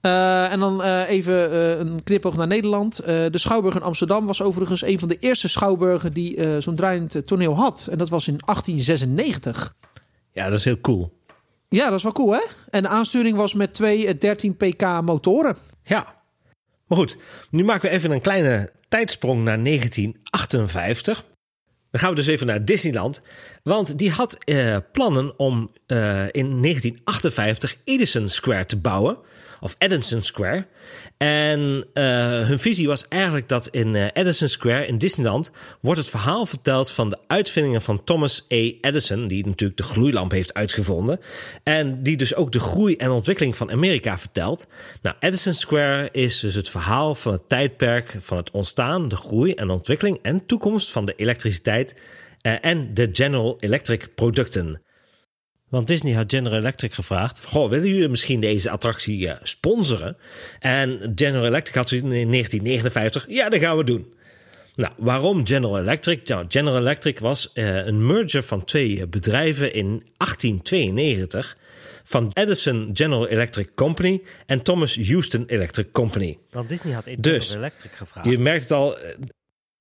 en 0.00 0.60
dan 0.60 0.82
even 0.82 1.58
een 1.80 2.02
knipoog 2.02 2.36
naar 2.36 2.46
Nederland. 2.46 2.96
de 3.06 3.38
Schouwburg 3.38 3.74
in 3.74 3.82
Amsterdam 3.82 4.26
was 4.26 4.42
overigens 4.42 4.82
een 4.82 4.98
van 4.98 5.08
de 5.08 5.18
eerste 5.18 5.48
schouwburgen 5.48 6.12
die 6.12 6.60
zo'n 6.60 6.74
draaiend 6.74 7.26
toneel 7.26 7.56
had. 7.56 7.88
En 7.90 7.98
dat 7.98 8.08
was 8.08 8.28
in 8.28 8.38
1896. 8.44 9.74
Ja, 10.32 10.48
dat 10.48 10.58
is 10.58 10.64
heel 10.64 10.80
cool. 10.80 11.19
Ja, 11.72 11.88
dat 11.88 11.98
is 11.98 12.02
wel 12.02 12.12
cool, 12.12 12.32
hè? 12.32 12.42
En 12.70 12.82
de 12.82 12.88
aansturing 12.88 13.36
was 13.36 13.54
met 13.54 13.74
twee 13.74 14.16
13 14.16 14.56
pk 14.56 15.00
motoren. 15.02 15.56
Ja, 15.82 16.22
maar 16.86 16.98
goed, 16.98 17.16
nu 17.50 17.64
maken 17.64 17.88
we 17.88 17.96
even 17.96 18.10
een 18.10 18.20
kleine 18.20 18.72
tijdsprong 18.88 19.44
naar 19.44 19.64
1958. 19.64 21.24
Dan 21.90 22.00
gaan 22.00 22.10
we 22.10 22.16
dus 22.16 22.26
even 22.26 22.46
naar 22.46 22.64
Disneyland. 22.64 23.22
Want 23.62 23.98
die 23.98 24.10
had 24.10 24.38
uh, 24.44 24.76
plannen 24.92 25.38
om 25.38 25.70
uh, 25.90 26.26
in 26.30 26.62
1958 26.62 27.76
Edison 27.84 28.28
Square 28.28 28.64
te 28.64 28.76
bouwen 28.76 29.18
of 29.60 29.76
Edison 29.78 30.22
Square. 30.22 30.66
En 31.16 31.60
uh, 31.94 32.04
hun 32.46 32.58
visie 32.58 32.86
was 32.86 33.08
eigenlijk 33.08 33.48
dat 33.48 33.68
in 33.68 33.94
uh, 33.94 34.06
Edison 34.12 34.48
Square 34.48 34.86
in 34.86 34.98
Disneyland 34.98 35.50
wordt 35.80 36.00
het 36.00 36.10
verhaal 36.10 36.46
verteld 36.46 36.90
van 36.90 37.10
de 37.10 37.18
uitvindingen 37.26 37.82
van 37.82 38.04
Thomas 38.04 38.42
A. 38.52 38.70
Edison, 38.80 39.28
die 39.28 39.46
natuurlijk 39.46 39.78
de 39.80 39.86
gloeilamp 39.86 40.30
heeft 40.30 40.54
uitgevonden. 40.54 41.20
En 41.62 42.02
die 42.02 42.16
dus 42.16 42.34
ook 42.34 42.52
de 42.52 42.60
groei 42.60 42.96
en 42.96 43.10
ontwikkeling 43.10 43.56
van 43.56 43.70
Amerika 43.70 44.18
vertelt. 44.18 44.66
Nou, 45.02 45.16
Edison 45.20 45.54
Square 45.54 46.08
is 46.12 46.40
dus 46.40 46.54
het 46.54 46.68
verhaal 46.68 47.14
van 47.14 47.32
het 47.32 47.48
tijdperk 47.48 48.16
van 48.18 48.36
het 48.36 48.50
ontstaan, 48.50 49.08
de 49.08 49.16
groei 49.16 49.52
en 49.52 49.70
ontwikkeling 49.70 50.18
en 50.22 50.46
toekomst 50.46 50.90
van 50.90 51.04
de 51.04 51.14
elektriciteit 51.16 52.02
en 52.40 52.94
de 52.94 53.08
General 53.12 53.56
Electric 53.58 54.14
producten. 54.14 54.82
Want 55.70 55.86
Disney 55.86 56.12
had 56.14 56.30
General 56.30 56.58
Electric 56.58 56.94
gevraagd: 56.94 57.44
Goh, 57.44 57.70
willen 57.70 57.88
jullie 57.88 58.08
misschien 58.08 58.40
deze 58.40 58.70
attractie 58.70 59.26
uh, 59.26 59.32
sponsoren? 59.42 60.16
En 60.58 61.12
General 61.14 61.46
Electric 61.46 61.74
had 61.74 61.90
in 61.90 62.08
1959: 62.08 63.24
Ja, 63.28 63.48
dat 63.48 63.60
gaan 63.60 63.76
we 63.76 63.84
doen. 63.84 64.12
Nou, 64.74 64.92
waarom 64.96 65.46
General 65.46 65.78
Electric? 65.78 66.28
Nou, 66.28 66.44
General 66.48 66.78
Electric 66.78 67.18
was 67.18 67.50
uh, 67.54 67.86
een 67.86 68.06
merger 68.06 68.42
van 68.42 68.64
twee 68.64 69.06
bedrijven 69.06 69.72
in 69.72 69.86
1892 69.86 71.56
van 72.04 72.30
Edison 72.32 72.90
General 72.92 73.28
Electric 73.28 73.68
Company 73.74 74.22
en 74.46 74.62
Thomas 74.62 74.98
Houston 75.06 75.44
Electric 75.46 75.90
Company. 75.92 76.38
Want 76.50 76.68
Disney 76.68 76.94
had 76.94 77.04
General 77.04 77.22
dus, 77.22 77.54
Electric 77.54 77.92
gevraagd. 77.92 78.28
Je 78.28 78.38
merkt 78.38 78.62
het 78.62 78.72
al, 78.72 78.98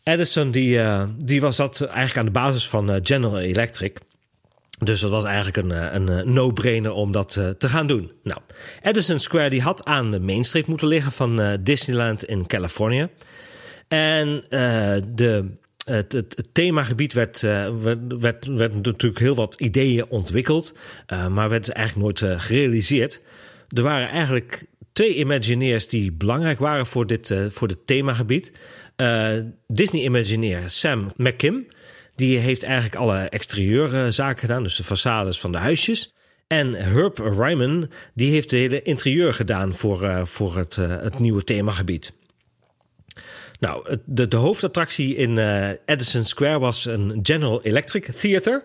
Edison 0.04 0.52
die, 0.52 0.78
uh, 0.78 1.04
die 1.18 1.42
was 1.42 1.56
dat 1.56 1.82
eigenlijk 1.82 2.18
aan 2.18 2.26
de 2.26 2.32
basis 2.32 2.68
van 2.68 3.00
General 3.04 3.40
Electric. 3.40 4.00
Dus 4.80 5.00
dat 5.00 5.12
was 5.12 5.24
eigenlijk 5.24 5.58
een, 5.58 5.72
eh, 5.72 5.94
een, 5.94 6.10
eh, 6.10 6.26
no-brainer 6.26 6.92
om 6.92 7.12
dat 7.12 7.36
uh, 7.36 7.50
te 7.50 7.70
gaan 7.70 7.88
doen. 7.88 8.12
Nou, 8.24 8.40
Edison 8.82 9.20
Square 9.20 9.50
die 9.50 9.62
had 9.62 9.86
aan 9.86 10.12
de 10.12 10.20
mainstreep 10.20 10.68
moeten 10.68 10.88
liggen 10.88 11.12
van 11.12 11.58
Disneyland 11.62 12.24
in 12.24 12.48
Californië. 12.48 13.08
En 13.88 14.44
de, 15.16 15.46
het, 15.86 16.14
het, 16.14 16.50
themagebied 16.52 17.14
werd, 17.14 17.42
werd, 17.42 18.46
werd, 18.46 18.76
natuurlijk 18.76 19.20
heel 19.20 19.36
wat 19.36 19.56
ideeën 19.56 20.06
ontwikkeld, 20.10 20.78
maar 21.30 21.50
werd 21.50 21.70
eigenlijk 21.70 22.22
nooit 22.22 22.42
gerealiseerd. 22.42 23.22
Er 23.76 23.84
waren 23.84 24.10
eigenlijk 24.10 24.66
twee 24.94 25.16
Imagineers 25.16 25.88
die 25.88 26.12
belangrijk 26.12 26.60
waren 26.60 26.86
voor 26.86 27.08
dit, 27.08 27.36
voor 27.48 27.68
dit 27.68 27.78
themagebied. 27.86 28.52
Disney 29.68 30.04
Imagineer 30.04 30.64
Sam 30.68 31.14
McKim 31.16 31.66
die 32.20 32.38
heeft 32.38 32.64
eigenlijk 32.64 32.96
alle 32.96 33.18
exterieurzaken 33.18 34.40
gedaan, 34.40 34.64
dus 34.64 34.76
de 34.76 34.84
façades 34.84 35.40
van 35.40 35.52
de 35.52 35.58
huisjes. 35.58 36.14
En 36.48 36.74
Herb 36.74 37.18
Ryman, 37.18 37.90
die 38.14 38.32
heeft 38.32 38.50
de 38.50 38.58
hele 38.58 38.82
interieur 38.82 39.34
gedaan 39.34 39.74
voor, 39.74 40.04
uh, 40.04 40.26
voor 40.26 40.58
het, 40.58 40.78
uh, 40.80 40.88
het 40.88 41.20
nieuwe 41.20 41.44
themagebied. 41.44 42.14
Nou, 43.60 43.98
de, 44.06 44.28
de 44.28 44.36
hoofdattractie 44.36 45.16
in 45.16 45.38
uh, 45.38 45.70
Edison 45.86 46.24
Square 46.24 46.60
was 46.60 46.86
een 46.86 47.20
General 47.24 47.62
Electric 47.62 48.06
Theater. 48.06 48.64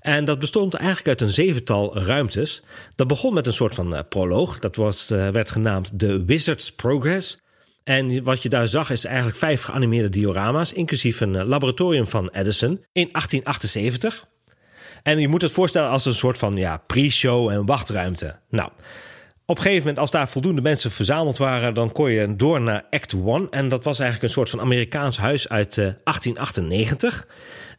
En 0.00 0.24
dat 0.24 0.38
bestond 0.38 0.74
eigenlijk 0.74 1.08
uit 1.08 1.20
een 1.20 1.34
zevental 1.34 1.98
ruimtes. 1.98 2.62
Dat 2.94 3.06
begon 3.06 3.34
met 3.34 3.46
een 3.46 3.52
soort 3.52 3.74
van 3.74 4.04
proloog. 4.08 4.58
Dat 4.58 4.76
was, 4.76 5.08
werd 5.08 5.50
genaamd 5.50 5.98
The 5.98 6.24
Wizard's 6.24 6.72
Progress. 6.72 7.38
En 7.84 8.22
wat 8.22 8.42
je 8.42 8.48
daar 8.48 8.68
zag 8.68 8.90
is 8.90 9.04
eigenlijk 9.04 9.36
vijf 9.36 9.62
geanimeerde 9.62 10.08
diorama's, 10.08 10.72
inclusief 10.72 11.20
een 11.20 11.36
eh, 11.36 11.46
laboratorium 11.46 12.06
van 12.06 12.28
Edison 12.28 12.70
in 12.92 13.08
1878. 13.12 14.28
En 15.02 15.18
je 15.18 15.28
moet 15.28 15.42
het 15.42 15.52
voorstellen 15.52 15.90
als 15.90 16.04
een 16.04 16.14
soort 16.14 16.38
van 16.38 16.56
ja, 16.56 16.76
pre-show 16.86 17.48
en 17.48 17.66
wachtruimte. 17.66 18.38
Nou, 18.48 18.70
op 19.46 19.56
een 19.56 19.62
gegeven 19.62 19.80
moment, 19.80 19.98
als 19.98 20.10
daar 20.10 20.28
voldoende 20.28 20.62
mensen 20.62 20.90
verzameld 20.90 21.38
waren, 21.38 21.74
dan 21.74 21.92
kon 21.92 22.10
je 22.10 22.36
door 22.36 22.60
naar 22.60 22.84
Act 22.90 23.14
One. 23.14 23.46
En 23.50 23.68
dat 23.68 23.84
was 23.84 23.98
eigenlijk 23.98 24.28
een 24.28 24.34
soort 24.34 24.50
van 24.50 24.60
Amerikaans 24.60 25.18
huis 25.18 25.48
uit 25.48 25.76
uh, 25.76 25.84
1898. 25.84 27.26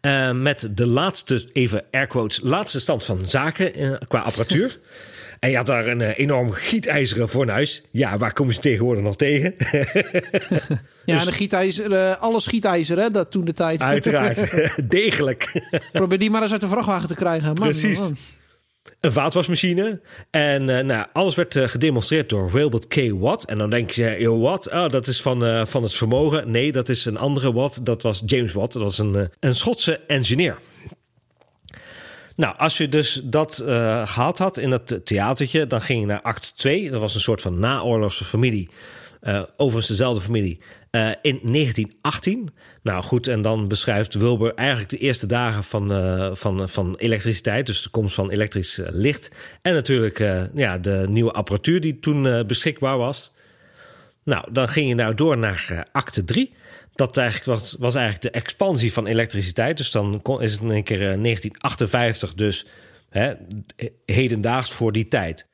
Uh, 0.01 0.31
met 0.31 0.69
de 0.71 0.85
laatste, 0.85 1.49
even 1.53 1.83
air 1.91 2.07
quotes, 2.07 2.39
laatste 2.43 2.79
stand 2.79 3.03
van 3.03 3.19
zaken 3.25 3.99
qua 4.07 4.19
apparatuur. 4.19 4.79
En 5.41 5.49
je 5.49 5.55
had 5.55 5.65
daar 5.65 5.87
een 5.87 6.01
enorm 6.01 6.51
gietijzeren 6.51 7.29
fornuis. 7.29 7.81
Ja, 7.91 8.17
waar 8.17 8.33
kom 8.33 8.49
je 8.51 8.57
tegenwoordig 8.57 9.03
nog 9.03 9.15
tegen? 9.15 9.55
ja, 11.05 11.15
dus... 11.15 11.25
de 11.25 11.31
gietijzer, 11.31 12.15
alles 12.15 12.47
gietijzer, 12.47 12.97
hè, 12.97 13.11
dat 13.11 13.31
toen 13.31 13.45
de 13.45 13.53
tijd. 13.53 13.81
Uiteraard, 13.95 14.47
degelijk. 14.89 15.61
Probeer 15.91 16.19
die 16.19 16.29
maar 16.29 16.41
eens 16.41 16.51
uit 16.51 16.61
de 16.61 16.67
vrachtwagen 16.67 17.07
te 17.07 17.15
krijgen. 17.15 17.47
Man, 17.47 17.55
Precies. 17.55 17.99
Man 17.99 18.17
een 18.99 19.11
vaatwasmachine. 19.11 20.01
En 20.29 20.61
uh, 20.67 20.79
nou, 20.79 21.07
alles 21.13 21.35
werd 21.35 21.55
uh, 21.55 21.67
gedemonstreerd 21.67 22.29
door 22.29 22.51
Wilbert 22.51 22.87
K. 22.87 22.95
Watt. 23.11 23.45
En 23.45 23.57
dan 23.57 23.69
denk 23.69 23.91
je, 23.91 24.15
yo, 24.19 24.39
wat? 24.39 24.71
Oh, 24.71 24.89
dat 24.89 25.07
is 25.07 25.21
van, 25.21 25.45
uh, 25.45 25.65
van 25.65 25.83
het 25.83 25.93
vermogen. 25.93 26.51
Nee, 26.51 26.71
dat 26.71 26.89
is 26.89 27.05
een 27.05 27.17
andere 27.17 27.53
Watt. 27.53 27.85
Dat 27.85 28.01
was 28.01 28.23
James 28.25 28.53
Watt. 28.53 28.73
Dat 28.73 28.81
was 28.81 28.97
een, 28.97 29.29
een 29.39 29.55
Schotse 29.55 29.99
engineer. 30.07 30.57
Nou, 32.41 32.57
als 32.57 32.77
je 32.77 32.89
dus 32.89 33.21
dat 33.23 33.63
gehad 34.05 34.37
had 34.37 34.57
in 34.57 34.71
het 34.71 35.05
theatertje, 35.05 35.67
dan 35.67 35.81
ging 35.81 35.99
je 35.99 36.05
naar 36.05 36.21
act 36.21 36.53
2. 36.57 36.89
Dat 36.89 37.01
was 37.01 37.13
een 37.13 37.21
soort 37.21 37.41
van 37.41 37.59
naoorlogse 37.59 38.25
familie. 38.25 38.69
overigens 39.55 39.87
dezelfde 39.87 40.21
familie. 40.21 40.59
Uh, 40.91 41.09
in 41.21 41.39
1918. 41.41 42.49
Nou 42.81 43.03
goed, 43.03 43.27
en 43.27 43.41
dan 43.41 43.67
beschrijft 43.67 44.13
Wilbur 44.13 44.53
eigenlijk 44.55 44.89
de 44.89 44.97
eerste 44.97 45.25
dagen 45.25 45.63
van, 45.63 45.91
uh, 45.91 46.29
van, 46.33 46.69
van 46.69 46.95
elektriciteit. 46.97 47.65
Dus 47.65 47.81
de 47.83 47.89
komst 47.89 48.15
van 48.15 48.31
elektrisch 48.31 48.79
uh, 48.79 48.87
licht. 48.89 49.35
En 49.61 49.73
natuurlijk 49.73 50.19
ja, 50.53 50.77
de 50.77 51.05
nieuwe 51.09 51.31
apparatuur 51.31 51.81
die 51.81 51.99
toen 51.99 52.47
beschikbaar 52.47 52.97
was. 52.97 53.31
Nou, 54.23 54.51
dan 54.51 54.67
ging 54.67 54.87
je 54.87 54.95
nou 54.95 55.15
door 55.15 55.37
naar 55.37 55.87
acte 55.91 56.23
3. 56.23 56.53
Dat 57.01 57.17
eigenlijk 57.17 57.59
was, 57.59 57.75
was 57.79 57.95
eigenlijk 57.95 58.33
de 58.33 58.39
expansie 58.39 58.93
van 58.93 59.07
elektriciteit. 59.07 59.77
Dus 59.77 59.91
dan 59.91 60.19
kon, 60.21 60.41
is 60.41 60.51
het 60.51 60.61
in 60.61 60.69
een 60.69 60.83
keer 60.83 60.97
1958, 60.97 62.33
dus 62.33 62.65
hè, 63.09 63.33
hedendaags 64.05 64.71
voor 64.71 64.91
die 64.91 65.07
tijd. 65.07 65.49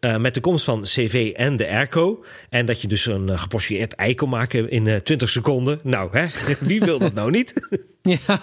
Uh, 0.00 0.16
met 0.16 0.34
de 0.34 0.40
komst 0.40 0.64
van 0.64 0.82
CV 0.82 1.32
en 1.36 1.56
de 1.56 1.68
airco. 1.68 2.24
En 2.48 2.66
dat 2.66 2.80
je 2.80 2.88
dus 2.88 3.06
een 3.06 3.28
uh, 3.28 3.38
gepocheerd 3.40 3.94
ei 3.94 4.14
kon 4.14 4.28
maken 4.28 4.70
in 4.70 4.86
uh, 4.86 4.96
20 4.96 5.30
seconden. 5.30 5.80
Nou, 5.82 6.18
hè? 6.18 6.24
wie 6.66 6.80
wil 6.80 6.98
dat 6.98 7.14
nou 7.14 7.30
niet? 7.30 7.68
ja. 8.02 8.40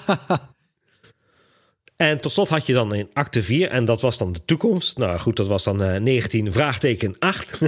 En 2.00 2.20
tot 2.20 2.32
slot 2.32 2.50
had 2.50 2.68
je 2.68 2.74
dan 2.74 2.94
in 2.94 3.10
acte 3.13 3.44
4, 3.44 3.70
en 3.70 3.86
dat 3.86 4.01
was 4.01 4.18
dan 4.18 4.34
de 4.34 4.39
toekomst. 4.46 4.98
Nou 4.98 5.20
goed, 5.20 5.36
dat 5.36 5.48
was 5.48 5.63
dan 5.63 5.84
uh, 5.84 5.96
19 5.96 6.51
vraagteken 6.51 7.15
8. 7.20 7.60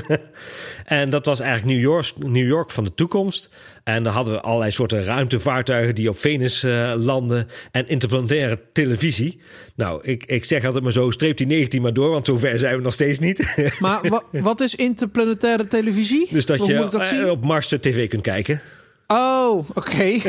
en 0.86 1.10
dat 1.10 1.26
was 1.26 1.40
eigenlijk 1.40 1.74
New 1.74 1.84
York, 1.84 2.14
New 2.18 2.48
York 2.48 2.72
van 2.72 2.84
de 2.84 2.94
toekomst. 2.94 3.50
En 3.84 4.04
dan 4.04 4.14
hadden 4.14 4.34
we 4.34 4.42
allerlei 4.42 4.72
soorten 4.72 5.04
ruimtevaartuigen 5.04 5.96
die 5.96 6.10
op 6.10 6.18
Venus 6.18 6.64
uh, 6.64 6.94
landen. 6.98 7.48
En 7.72 7.88
interplanetaire 7.88 8.60
televisie. 8.74 9.42
Nou, 9.76 10.04
ik, 10.04 10.26
ik 10.26 10.46
zeg 10.46 10.66
altijd 10.66 10.84
maar 10.84 10.92
zo, 10.92 11.12
streep 11.12 11.38
die 11.38 11.48
19 11.48 11.82
maar 11.82 11.94
door, 11.94 12.10
want 12.10 12.26
zover 12.26 12.60
zijn 12.60 12.76
we 12.76 12.82
nog 12.82 12.94
steeds 12.94 13.20
niet. 13.20 13.56
maar 13.80 14.10
wa 14.10 14.24
wat 14.32 14.62
is 14.62 14.76
interplanetaire 14.76 15.68
televisie? 15.68 16.28
Dus 16.32 16.46
dat 16.46 16.66
je 16.66 16.74
dat 16.74 17.12
uh, 17.12 17.30
op 17.30 17.46
Mars 17.46 17.68
de 17.68 17.80
tv 17.80 18.10
kunt 18.10 18.22
kijken. 18.22 18.62
Oh, 19.08 19.70
oké. 19.74 20.12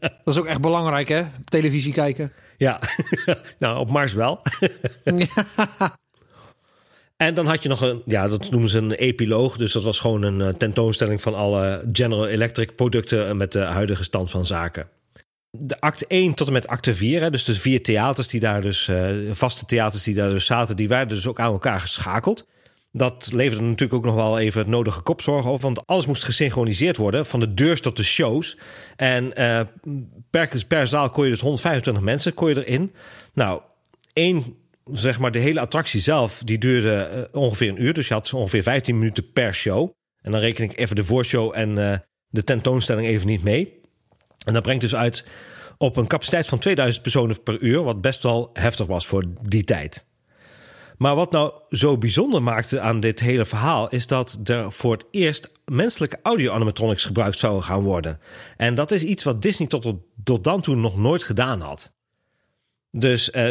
dat 0.00 0.12
is 0.24 0.38
ook 0.38 0.46
echt 0.46 0.60
belangrijk, 0.60 1.08
hè? 1.08 1.22
Televisie 1.44 1.92
kijken. 1.92 2.32
Ja, 2.60 2.80
nou 3.58 3.78
op 3.78 3.90
Mars 3.90 4.12
wel. 4.12 4.40
En 7.16 7.34
dan 7.34 7.46
had 7.46 7.62
je 7.62 7.68
nog 7.68 7.80
een, 7.80 8.02
ja, 8.04 8.28
dat 8.28 8.50
noemen 8.50 8.68
ze 8.68 8.78
een 8.78 8.92
epiloog. 8.92 9.56
Dus 9.56 9.72
dat 9.72 9.84
was 9.84 10.00
gewoon 10.00 10.22
een 10.22 10.40
eh, 10.40 10.48
tentoonstelling 10.48 11.20
van 11.20 11.34
alle 11.34 11.84
General 11.92 12.28
Electric 12.28 12.74
producten 12.74 13.36
met 13.36 13.52
de 13.52 13.60
huidige 13.60 14.02
stand 14.02 14.30
van 14.30 14.46
zaken. 14.46 14.88
De 15.50 15.80
acte 15.80 16.06
1 16.06 16.34
tot 16.34 16.46
en 16.46 16.52
met 16.52 16.66
acte 16.66 16.94
4, 16.94 17.20
hè, 17.20 17.30
dus 17.30 17.44
de 17.44 17.54
vier 17.54 17.82
theaters 17.82 18.28
die 18.28 18.40
daar 18.40 18.62
dus, 18.62 18.88
uh, 18.88 19.10
vaste 19.30 19.64
theaters 19.64 20.02
die 20.02 20.14
daar 20.14 20.30
dus 20.30 20.46
zaten, 20.46 20.76
die 20.76 20.88
werden 20.88 21.08
dus 21.08 21.26
ook 21.26 21.40
aan 21.40 21.52
elkaar 21.52 21.80
geschakeld. 21.80 22.46
Dat 22.92 23.30
leverde 23.32 23.64
natuurlijk 23.64 23.94
ook 23.98 24.04
nog 24.04 24.14
wel 24.14 24.38
even 24.38 24.60
het 24.60 24.68
nodige 24.68 25.00
kopzorgen 25.00 25.50
op. 25.50 25.60
Want 25.60 25.86
alles 25.86 26.06
moest 26.06 26.24
gesynchroniseerd 26.24 26.96
worden. 26.96 27.26
Van 27.26 27.40
de 27.40 27.54
deurs 27.54 27.80
tot 27.80 27.96
de 27.96 28.04
shows. 28.04 28.58
En 28.96 29.32
uh, 29.38 29.60
per, 30.30 30.64
per 30.68 30.86
zaal 30.86 31.10
kon 31.10 31.24
je 31.24 31.30
dus 31.30 31.40
125 31.40 32.02
mensen 32.02 32.34
kon 32.34 32.48
je 32.48 32.64
erin. 32.64 32.92
Nou, 33.34 33.62
één, 34.12 34.56
zeg 34.84 35.18
maar, 35.18 35.30
de 35.30 35.38
hele 35.38 35.60
attractie 35.60 36.00
zelf, 36.00 36.42
die 36.44 36.58
duurde 36.58 37.10
uh, 37.32 37.40
ongeveer 37.42 37.68
een 37.68 37.82
uur. 37.82 37.94
Dus 37.94 38.08
je 38.08 38.14
had 38.14 38.32
ongeveer 38.32 38.62
15 38.62 38.98
minuten 38.98 39.32
per 39.32 39.54
show. 39.54 39.90
En 40.22 40.30
dan 40.30 40.40
reken 40.40 40.64
ik 40.64 40.78
even 40.78 40.96
de 40.96 41.04
voorshow 41.04 41.52
en 41.54 41.76
uh, 41.78 41.94
de 42.28 42.44
tentoonstelling 42.44 43.06
even 43.06 43.26
niet 43.26 43.42
mee. 43.42 43.80
En 44.44 44.52
dat 44.52 44.62
brengt 44.62 44.80
dus 44.80 44.94
uit 44.94 45.26
op 45.78 45.96
een 45.96 46.06
capaciteit 46.06 46.48
van 46.48 46.58
2000 46.58 47.02
personen 47.02 47.42
per 47.42 47.60
uur. 47.60 47.82
Wat 47.82 48.00
best 48.00 48.22
wel 48.22 48.50
heftig 48.52 48.86
was 48.86 49.06
voor 49.06 49.24
die 49.42 49.64
tijd. 49.64 50.08
Maar 51.00 51.14
wat 51.14 51.30
nou 51.30 51.52
zo 51.70 51.98
bijzonder 51.98 52.42
maakte 52.42 52.80
aan 52.80 53.00
dit 53.00 53.20
hele 53.20 53.44
verhaal 53.44 53.88
is 53.88 54.06
dat 54.06 54.40
er 54.44 54.72
voor 54.72 54.92
het 54.92 55.06
eerst 55.10 55.50
menselijke 55.64 56.18
audio-animatronics 56.22 57.04
gebruikt 57.04 57.38
zouden 57.38 57.62
gaan 57.62 57.82
worden. 57.82 58.18
En 58.56 58.74
dat 58.74 58.90
is 58.90 59.02
iets 59.02 59.24
wat 59.24 59.42
Disney 59.42 59.68
tot, 59.68 59.94
tot 60.24 60.44
dan 60.44 60.60
toe 60.60 60.76
nog 60.76 60.96
nooit 60.96 61.22
gedaan 61.22 61.60
had. 61.60 61.92
Dus 62.90 63.30
uh, 63.30 63.50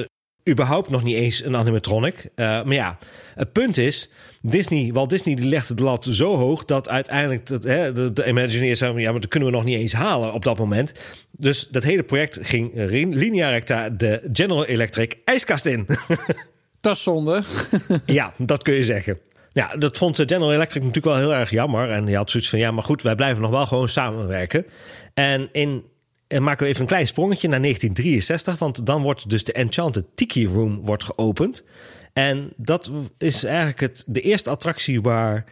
überhaupt 0.49 0.89
nog 0.89 1.03
niet 1.03 1.15
eens 1.15 1.43
een 1.43 1.55
animatronic. 1.55 2.23
Uh, 2.23 2.45
maar 2.45 2.73
ja, 2.73 2.97
het 3.35 3.51
punt 3.51 3.77
is, 3.77 4.09
Disney, 4.41 4.93
Walt 4.93 5.09
Disney 5.09 5.35
die 5.35 5.45
legde 5.45 5.73
de 5.73 5.83
lat 5.83 6.07
zo 6.09 6.35
hoog 6.35 6.65
dat 6.65 6.89
uiteindelijk 6.89 7.47
hè, 7.63 7.91
de, 7.91 8.13
de 8.13 8.27
Imagineers 8.27 8.79
zeiden, 8.79 9.01
ja, 9.01 9.11
maar 9.11 9.21
dat 9.21 9.29
kunnen 9.29 9.49
we 9.49 9.55
nog 9.55 9.65
niet 9.65 9.77
eens 9.77 9.93
halen 9.93 10.33
op 10.33 10.43
dat 10.43 10.57
moment. 10.57 10.93
Dus 11.31 11.67
dat 11.67 11.83
hele 11.83 12.03
project 12.03 12.39
ging 12.41 12.71
linea 13.13 13.49
recta 13.49 13.89
de 13.89 14.29
General 14.33 14.65
Electric 14.65 15.17
ijskast 15.25 15.65
in. 15.65 15.87
Dat 16.81 16.95
is 16.95 17.03
zonde. 17.03 17.43
ja, 18.05 18.33
dat 18.37 18.63
kun 18.63 18.73
je 18.73 18.83
zeggen. 18.83 19.19
Ja, 19.53 19.75
dat 19.75 19.97
vond 19.97 20.17
General 20.17 20.53
Electric 20.53 20.83
natuurlijk 20.83 21.15
wel 21.15 21.25
heel 21.25 21.33
erg 21.39 21.49
jammer. 21.49 21.89
En 21.89 22.05
die 22.05 22.15
had 22.15 22.31
zoiets 22.31 22.49
van, 22.49 22.59
ja, 22.59 22.71
maar 22.71 22.83
goed, 22.83 23.01
wij 23.01 23.15
blijven 23.15 23.41
nog 23.41 23.51
wel 23.51 23.65
gewoon 23.65 23.89
samenwerken. 23.89 24.65
En 25.13 25.49
in 25.51 25.83
en 26.29 26.43
maken 26.43 26.63
we 26.63 26.69
even 26.69 26.81
een 26.81 26.87
klein 26.87 27.07
sprongetje 27.07 27.47
naar 27.47 27.61
1963, 27.61 28.59
want 28.59 28.85
dan 28.85 29.01
wordt 29.01 29.29
dus 29.29 29.43
de 29.43 29.53
Enchanted 29.53 30.05
Tiki 30.15 30.47
Room 30.47 30.85
wordt 30.85 31.03
geopend. 31.03 31.65
En 32.13 32.53
dat 32.55 32.91
is 33.17 33.43
eigenlijk 33.43 33.79
het, 33.79 34.03
de 34.07 34.21
eerste 34.21 34.49
attractie 34.49 35.01
waar 35.01 35.45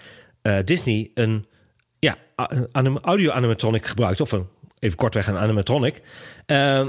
uh, 0.44 0.58
Disney 0.64 1.12
een 1.14 1.46
ja, 2.00 2.16
audio-animatronic 3.02 3.86
gebruikt. 3.86 4.22
Of 4.22 4.32
een, 4.32 4.48
even 4.80 4.98
kortweg 4.98 5.28
een 5.28 5.38
animatronic. 5.38 6.02
Uh, 6.46 6.88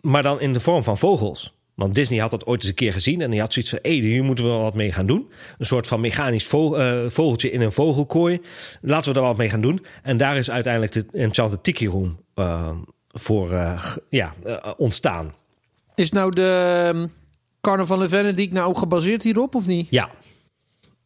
maar 0.00 0.22
dan 0.22 0.40
in 0.40 0.52
de 0.52 0.60
vorm 0.60 0.82
van 0.82 0.98
vogels. 0.98 1.55
Want 1.76 1.94
Disney 1.94 2.20
had 2.20 2.30
dat 2.30 2.46
ooit 2.46 2.60
eens 2.60 2.68
een 2.68 2.74
keer 2.74 2.92
gezien 2.92 3.20
en 3.20 3.30
die 3.30 3.40
had 3.40 3.52
zoiets 3.52 3.70
van: 3.70 3.80
hé, 3.82 3.90
hier 3.90 4.24
moeten 4.24 4.44
we 4.44 4.50
wel 4.50 4.62
wat 4.62 4.74
mee 4.74 4.92
gaan 4.92 5.06
doen. 5.06 5.30
Een 5.58 5.66
soort 5.66 5.86
van 5.86 6.00
mechanisch 6.00 6.52
eh, 6.52 7.04
vogeltje 7.06 7.50
in 7.50 7.60
een 7.60 7.72
vogelkooi. 7.72 8.40
Laten 8.80 9.08
we 9.08 9.18
daar 9.18 9.28
wat 9.28 9.36
mee 9.36 9.50
gaan 9.50 9.60
doen. 9.60 9.82
En 10.02 10.16
daar 10.16 10.36
is 10.36 10.50
uiteindelijk 10.50 10.92
de 10.92 11.06
Enchanted 11.12 11.62
Tiki 11.62 11.88
Room 11.88 12.20
uh, 12.34 12.70
voor 13.08 13.52
uh, 13.52 13.82
ja, 14.08 14.34
ontstaan. 14.76 15.34
Is 15.94 16.10
nou 16.10 16.30
de 16.30 16.90
um, 16.94 17.10
Carnaval 17.60 18.02
in 18.02 18.48
nou 18.52 18.68
ook 18.68 18.78
gebaseerd 18.78 19.22
hierop 19.22 19.54
of 19.54 19.66
niet? 19.66 19.86
Ja. 19.90 20.10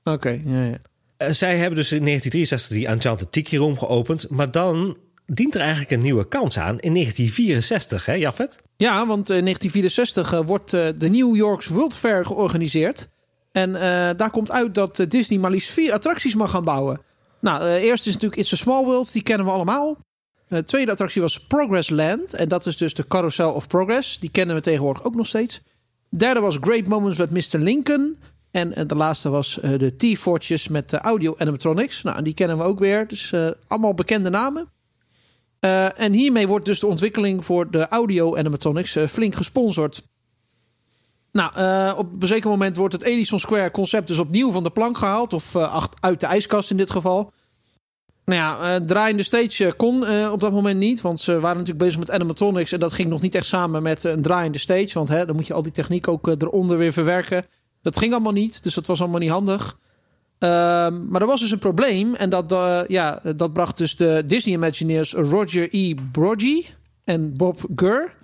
Oké, 0.04 0.40
ja, 0.44 0.64
ja. 0.64 1.32
zij 1.32 1.56
hebben 1.56 1.76
dus 1.76 1.92
in 1.92 2.04
1963 2.04 2.76
die 2.76 2.86
Enchanted 2.86 3.32
Tiki 3.32 3.56
Room 3.56 3.78
geopend. 3.78 4.30
Maar 4.30 4.50
dan 4.50 4.96
dient 5.34 5.54
er 5.54 5.60
eigenlijk 5.60 5.90
een 5.90 6.00
nieuwe 6.00 6.28
kans 6.28 6.58
aan 6.58 6.80
in 6.80 6.92
1964, 6.92 8.06
hè 8.06 8.12
Jaffet? 8.12 8.58
Ja, 8.76 9.06
want 9.06 9.30
in 9.30 9.44
1964 9.44 10.32
uh, 10.32 10.40
wordt 10.46 10.72
uh, 10.72 10.88
de 10.96 11.08
New 11.08 11.36
York's 11.36 11.66
World 11.66 11.94
Fair 11.94 12.26
georganiseerd. 12.26 13.08
En 13.52 13.70
uh, 13.70 13.80
daar 14.16 14.30
komt 14.30 14.50
uit 14.50 14.74
dat 14.74 15.04
Disney 15.08 15.38
maar 15.38 15.50
liefst 15.50 15.70
vier 15.70 15.92
attracties 15.92 16.34
mag 16.34 16.50
gaan 16.50 16.64
bouwen. 16.64 17.00
Nou, 17.40 17.64
eerst 17.66 18.06
is 18.06 18.12
natuurlijk 18.12 18.40
It's 18.40 18.52
a 18.52 18.56
Small 18.56 18.84
World, 18.84 19.12
die 19.12 19.22
kennen 19.22 19.46
we 19.46 19.52
allemaal. 19.52 19.96
De 20.48 20.62
tweede 20.62 20.90
attractie 20.90 21.22
was 21.22 21.40
Progress 21.40 21.90
Land. 21.90 22.34
En 22.34 22.48
dat 22.48 22.66
is 22.66 22.76
dus 22.76 22.94
de 22.94 23.06
Carousel 23.08 23.52
of 23.52 23.66
Progress. 23.66 24.18
Die 24.18 24.30
kennen 24.30 24.54
we 24.54 24.60
tegenwoordig 24.60 25.04
ook 25.04 25.14
nog 25.14 25.26
steeds. 25.26 25.62
De 26.08 26.16
derde 26.16 26.40
was 26.40 26.58
Great 26.60 26.86
Moments 26.86 27.18
with 27.18 27.30
Mr. 27.30 27.58
Lincoln. 27.58 28.18
En 28.50 28.86
de 28.86 28.94
laatste 28.94 29.28
was 29.28 29.58
de 29.62 29.96
T-Fortjes 29.96 30.68
met 30.68 30.92
audio 30.92 31.34
animatronics. 31.38 32.02
Nou, 32.02 32.22
die 32.22 32.34
kennen 32.34 32.58
we 32.58 32.64
ook 32.64 32.78
weer. 32.78 33.06
Dus 33.06 33.34
allemaal 33.66 33.94
bekende 33.94 34.30
namen. 34.30 34.68
Uh, 35.60 36.00
en 36.00 36.12
hiermee 36.12 36.48
wordt 36.48 36.66
dus 36.66 36.80
de 36.80 36.86
ontwikkeling 36.86 37.44
voor 37.44 37.70
de 37.70 37.88
audio 37.88 38.36
animatronics 38.36 38.96
uh, 38.96 39.06
flink 39.06 39.34
gesponsord. 39.34 40.08
Nou, 41.32 41.52
uh, 41.58 41.98
op 41.98 42.22
een 42.22 42.28
zeker 42.28 42.50
moment 42.50 42.76
wordt 42.76 42.92
het 42.92 43.02
Edison 43.02 43.38
Square 43.38 43.70
concept 43.70 44.08
dus 44.08 44.18
opnieuw 44.18 44.50
van 44.50 44.62
de 44.62 44.70
plank 44.70 44.98
gehaald. 44.98 45.32
Of 45.32 45.56
uit 46.00 46.20
de 46.20 46.26
ijskast 46.26 46.70
in 46.70 46.76
dit 46.76 46.90
geval. 46.90 47.32
Nou 48.24 48.40
ja, 48.40 48.80
draaiende 48.84 49.22
stage 49.22 49.72
kon 49.76 50.28
op 50.30 50.40
dat 50.40 50.52
moment 50.52 50.78
niet. 50.78 51.00
Want 51.00 51.20
ze 51.20 51.32
waren 51.32 51.56
natuurlijk 51.56 51.84
bezig 51.84 51.98
met 51.98 52.10
animatronics. 52.10 52.72
En 52.72 52.80
dat 52.80 52.92
ging 52.92 53.08
nog 53.08 53.20
niet 53.20 53.34
echt 53.34 53.46
samen 53.46 53.82
met 53.82 54.04
een 54.04 54.22
draaiende 54.22 54.58
stage. 54.58 54.90
Want 54.92 55.08
hè, 55.08 55.26
dan 55.26 55.36
moet 55.36 55.46
je 55.46 55.54
al 55.54 55.62
die 55.62 55.72
techniek 55.72 56.08
ook 56.08 56.26
eronder 56.26 56.78
weer 56.78 56.92
verwerken. 56.92 57.46
Dat 57.82 57.98
ging 57.98 58.12
allemaal 58.12 58.32
niet. 58.32 58.62
Dus 58.62 58.74
dat 58.74 58.86
was 58.86 59.00
allemaal 59.00 59.20
niet 59.20 59.30
handig. 59.30 59.78
Um, 60.42 61.08
maar 61.08 61.20
er 61.20 61.26
was 61.26 61.40
dus 61.40 61.50
een 61.50 61.58
probleem. 61.58 62.14
En 62.14 62.30
dat, 62.30 62.52
uh, 62.52 62.80
ja, 62.86 63.20
dat 63.36 63.52
bracht 63.52 63.78
dus 63.78 63.96
de 63.96 64.22
Disney 64.26 64.54
Imagineers 64.54 65.12
Roger 65.12 65.68
E. 65.70 65.94
Broggie 66.12 66.66
en 67.04 67.36
Bob 67.36 67.60
Gurr 67.74 68.14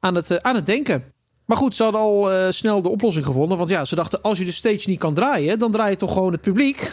aan 0.00 0.14
het, 0.14 0.30
uh, 0.30 0.38
aan 0.40 0.54
het 0.54 0.66
denken. 0.66 1.04
Maar 1.44 1.56
goed, 1.56 1.74
ze 1.74 1.82
hadden 1.82 2.00
al 2.00 2.32
uh, 2.32 2.46
snel 2.50 2.82
de 2.82 2.88
oplossing 2.88 3.24
gevonden. 3.24 3.58
Want 3.58 3.70
ja, 3.70 3.84
ze 3.84 3.94
dachten, 3.94 4.22
als 4.22 4.38
je 4.38 4.44
de 4.44 4.50
stage 4.50 4.88
niet 4.88 4.98
kan 4.98 5.14
draaien... 5.14 5.58
dan 5.58 5.72
draai 5.72 5.90
je 5.90 5.96
toch 5.96 6.12
gewoon 6.12 6.32
het 6.32 6.40
publiek. 6.40 6.76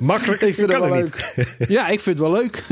Makkelijk, 0.00 0.40
ik 0.40 0.54
vind 0.54 0.72
het 0.72 0.80
wel 0.80 0.90
leuk. 0.90 1.34
ja, 1.68 1.88
ik 1.88 2.00
vind 2.00 2.18
het 2.18 2.28
wel 2.28 2.32
leuk. 2.32 2.64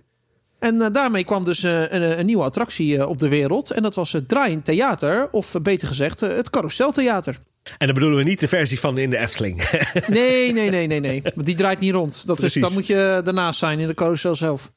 en 0.58 0.74
uh, 0.74 0.86
daarmee 0.92 1.24
kwam 1.24 1.44
dus 1.44 1.64
uh, 1.64 1.80
een, 1.80 2.18
een, 2.18 2.26
nieuwe 2.26 2.42
attractie 2.42 3.08
op 3.08 3.18
de 3.18 3.28
wereld. 3.28 3.70
En 3.70 3.82
dat 3.82 3.94
was 3.94 4.12
het 4.12 4.28
Draaiend 4.28 4.64
Theater. 4.64 5.28
Of 5.30 5.54
beter 5.62 5.88
gezegd, 5.88 6.20
het 6.20 6.50
Carouseltheater. 6.50 7.38
En 7.78 7.86
dan 7.86 7.94
bedoelen 7.94 8.18
we 8.18 8.24
niet 8.24 8.40
de 8.40 8.48
versie 8.48 8.80
van 8.80 8.98
in 8.98 9.10
de 9.10 9.18
Efteling. 9.18 9.56
nee, 10.08 10.52
nee, 10.52 10.70
nee, 10.70 10.86
nee, 10.86 11.00
nee. 11.00 11.22
Want 11.34 11.46
die 11.46 11.56
draait 11.56 11.80
niet 11.80 11.92
rond. 11.92 12.26
Dat 12.26 12.42
is, 12.42 12.52
dan 12.52 12.72
moet 12.72 12.86
je 12.86 13.20
daarnaast 13.24 13.58
zijn 13.58 13.78
in 13.78 13.86
de 13.86 13.94
carousel 13.94 14.34
zelf. 14.34 14.72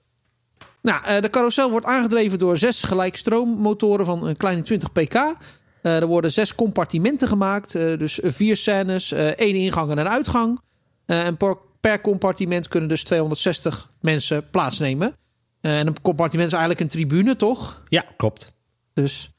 Nou, 0.81 1.03
eh, 1.05 1.21
de 1.21 1.29
carousel 1.29 1.71
wordt 1.71 1.85
aangedreven 1.85 2.39
door 2.39 2.57
zes 2.57 2.83
gelijkstroommotoren 2.83 4.05
van 4.05 4.27
een 4.27 4.37
kleine 4.37 4.61
20 4.61 4.91
pk. 4.91 5.13
Uh, 5.13 5.95
er 5.95 6.07
worden 6.07 6.31
zes 6.31 6.55
compartimenten 6.55 7.27
gemaakt. 7.27 7.75
Uh, 7.75 7.97
dus 7.97 8.19
vier 8.23 8.57
scènes, 8.57 9.11
één 9.11 9.55
ingang 9.55 9.91
en 9.91 9.97
een 9.97 10.09
uitgang. 10.09 10.59
en 11.05 11.37
per, 11.37 11.57
per, 11.79 12.01
compartiment 12.01 12.67
kunnen 12.67 12.89
dus 12.89 13.03
260 13.03 13.89
mensen 14.01 14.49
plaatsnemen. 14.49 15.15
en 15.61 15.87
een 15.87 16.01
compartiment 16.01 16.47
is 16.47 16.53
eigenlijk 16.53 16.81
een 16.81 16.87
tribune, 16.87 17.35
toch? 17.35 17.83
Ja, 17.87 18.05
klopt. 18.17 18.53
Dus 18.93 19.31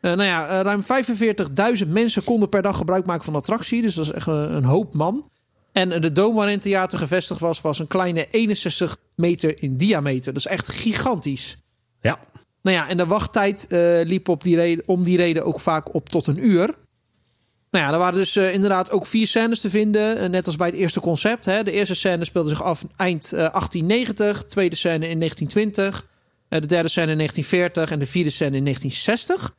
uh, 0.00 0.12
nou 0.12 0.22
ja, 0.22 0.50
uh, 0.50 0.60
ruim 0.60 0.82
45.000 1.82 1.88
mensen 1.88 2.24
konden 2.24 2.48
per 2.48 2.62
dag 2.62 2.76
gebruik 2.76 3.06
maken 3.06 3.24
van 3.24 3.32
de 3.32 3.38
attractie. 3.38 3.82
Dus 3.82 3.94
dat 3.94 4.04
is 4.04 4.12
echt 4.12 4.26
een, 4.26 4.54
een 4.54 4.64
hoop 4.64 4.94
man. 4.94 5.30
En 5.72 6.00
de 6.00 6.12
dome 6.12 6.34
waarin 6.34 6.54
het 6.54 6.62
theater 6.62 6.98
gevestigd 6.98 7.40
was, 7.40 7.60
was 7.60 7.78
een 7.78 7.86
kleine 7.86 8.26
61 8.30 8.96
meter 9.14 9.62
in 9.62 9.76
diameter. 9.76 10.32
Dat 10.32 10.44
is 10.44 10.50
echt 10.50 10.68
gigantisch. 10.68 11.56
Ja. 12.00 12.18
Nou 12.62 12.76
ja, 12.76 12.88
en 12.88 12.96
de 12.96 13.06
wachttijd 13.06 13.66
uh, 13.68 14.00
liep 14.04 14.28
op 14.28 14.42
die 14.42 14.56
reden, 14.56 14.84
om 14.86 15.04
die 15.04 15.16
reden 15.16 15.44
ook 15.44 15.60
vaak 15.60 15.94
op 15.94 16.08
tot 16.08 16.26
een 16.26 16.44
uur. 16.44 16.74
Nou 17.70 17.84
ja, 17.84 17.92
er 17.92 17.98
waren 17.98 18.18
dus 18.18 18.36
uh, 18.36 18.54
inderdaad 18.54 18.90
ook 18.90 19.06
vier 19.06 19.26
scènes 19.26 19.60
te 19.60 19.70
vinden. 19.70 20.22
Uh, 20.22 20.28
net 20.28 20.46
als 20.46 20.56
bij 20.56 20.66
het 20.66 20.76
eerste 20.76 21.00
concept. 21.00 21.44
Hè. 21.44 21.62
De 21.62 21.70
eerste 21.70 21.94
scène 21.94 22.24
speelde 22.24 22.48
zich 22.48 22.62
af 22.62 22.84
eind 22.96 23.30
1890. 23.30 24.44
Tweede 24.44 24.76
scène 24.76 25.08
in 25.08 25.18
1920. 25.18 26.06
de 26.48 26.66
derde 26.66 26.88
scène 26.88 27.10
in 27.10 27.16
1940. 27.16 27.90
En 27.90 27.98
de 27.98 28.06
vierde 28.06 28.30
scène 28.30 28.56
in 28.56 28.64
1960. 28.64 29.54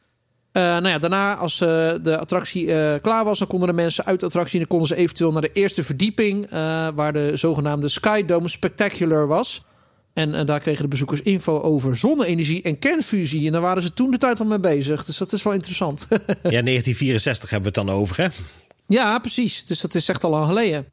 Uh, 0.53 0.63
nou 0.63 0.87
ja, 0.87 0.99
daarna, 0.99 1.35
als 1.35 1.61
uh, 1.61 1.67
de 2.01 2.17
attractie 2.17 2.65
uh, 2.65 2.93
klaar 3.01 3.23
was, 3.23 3.39
dan 3.39 3.47
konden 3.47 3.67
de 3.67 3.73
mensen 3.73 4.05
uit 4.05 4.19
de 4.19 4.25
attractie. 4.25 4.53
En 4.53 4.59
dan 4.59 4.77
konden 4.77 4.87
ze 4.87 5.03
eventueel 5.03 5.31
naar 5.31 5.41
de 5.41 5.51
eerste 5.51 5.83
verdieping, 5.83 6.49
waar 6.95 7.13
de 7.13 7.31
zogenaamde 7.33 7.89
Sky 7.89 8.25
Dome 8.25 8.47
Spectacular 8.47 9.27
was. 9.27 9.63
En 10.13 10.45
daar 10.45 10.59
kregen 10.59 10.81
de 10.81 10.87
bezoekers 10.87 11.21
info 11.21 11.61
over 11.61 11.95
zonne-energie 11.95 12.61
en 12.61 12.79
kernfusie. 12.79 13.45
En 13.45 13.51
daar 13.51 13.61
waren 13.61 13.81
ze 13.81 13.93
toen 13.93 14.11
de 14.11 14.17
tijd 14.17 14.39
al 14.39 14.45
mee 14.45 14.59
bezig. 14.59 15.05
Dus 15.05 15.17
dat 15.17 15.31
is 15.31 15.43
wel 15.43 15.53
interessant. 15.53 16.07
ja, 16.09 16.61
1964 16.61 17.49
hebben 17.49 17.73
we 17.73 17.79
het 17.79 17.87
dan 17.87 17.95
over, 17.95 18.17
hè? 18.17 18.27
Ja, 18.87 19.19
precies. 19.19 19.65
Dus 19.65 19.81
dat 19.81 19.95
is 19.95 20.09
echt 20.09 20.23
al 20.23 20.29
lang 20.29 20.47
geleden. 20.47 20.85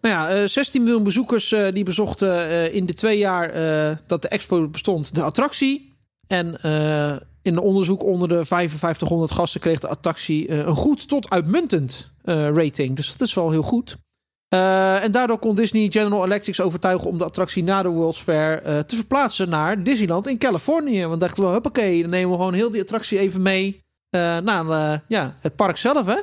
Nou 0.00 0.14
ja, 0.14 0.46
16 0.46 0.82
miljoen 0.82 1.02
bezoekers 1.02 1.54
die 1.72 1.84
bezochten 1.84 2.72
in 2.72 2.86
de 2.86 2.94
twee 2.94 3.18
jaar 3.18 3.52
dat 4.06 4.22
de 4.22 4.28
expo 4.28 4.68
bestond 4.68 5.14
de 5.14 5.22
attractie. 5.22 5.92
En 6.26 6.58
in 7.46 7.58
onderzoek 7.58 8.04
onder 8.04 8.28
de 8.28 8.44
5500 8.44 9.30
gasten 9.30 9.60
kreeg 9.60 9.80
de 9.80 9.88
attractie 9.88 10.48
uh, 10.48 10.56
een 10.56 10.76
goed 10.76 11.08
tot 11.08 11.30
uitmuntend 11.30 12.10
uh, 12.24 12.48
rating. 12.48 12.96
Dus 12.96 13.16
dat 13.16 13.28
is 13.28 13.34
wel 13.34 13.50
heel 13.50 13.62
goed. 13.62 13.96
Uh, 14.54 15.02
en 15.02 15.12
daardoor 15.12 15.38
kon 15.38 15.54
Disney 15.54 15.88
General 15.90 16.24
Electric 16.24 16.60
overtuigen 16.60 17.08
om 17.08 17.18
de 17.18 17.24
attractie 17.24 17.62
na 17.62 17.82
de 17.82 17.88
World's 17.88 18.22
Fair 18.22 18.84
te 18.84 18.96
verplaatsen 18.96 19.48
naar 19.48 19.82
Disneyland 19.82 20.26
in 20.26 20.38
Californië. 20.38 21.06
Want 21.06 21.20
dachten 21.20 21.52
we, 21.52 21.60
oké, 21.62 22.00
dan 22.00 22.10
nemen 22.10 22.30
we 22.30 22.36
gewoon 22.36 22.54
heel 22.54 22.70
die 22.70 22.80
attractie 22.80 23.18
even 23.18 23.42
mee 23.42 23.80
naar 24.10 25.02
ja, 25.08 25.34
het 25.40 25.56
park 25.56 25.76
zelf, 25.76 26.06
hè? 26.06 26.18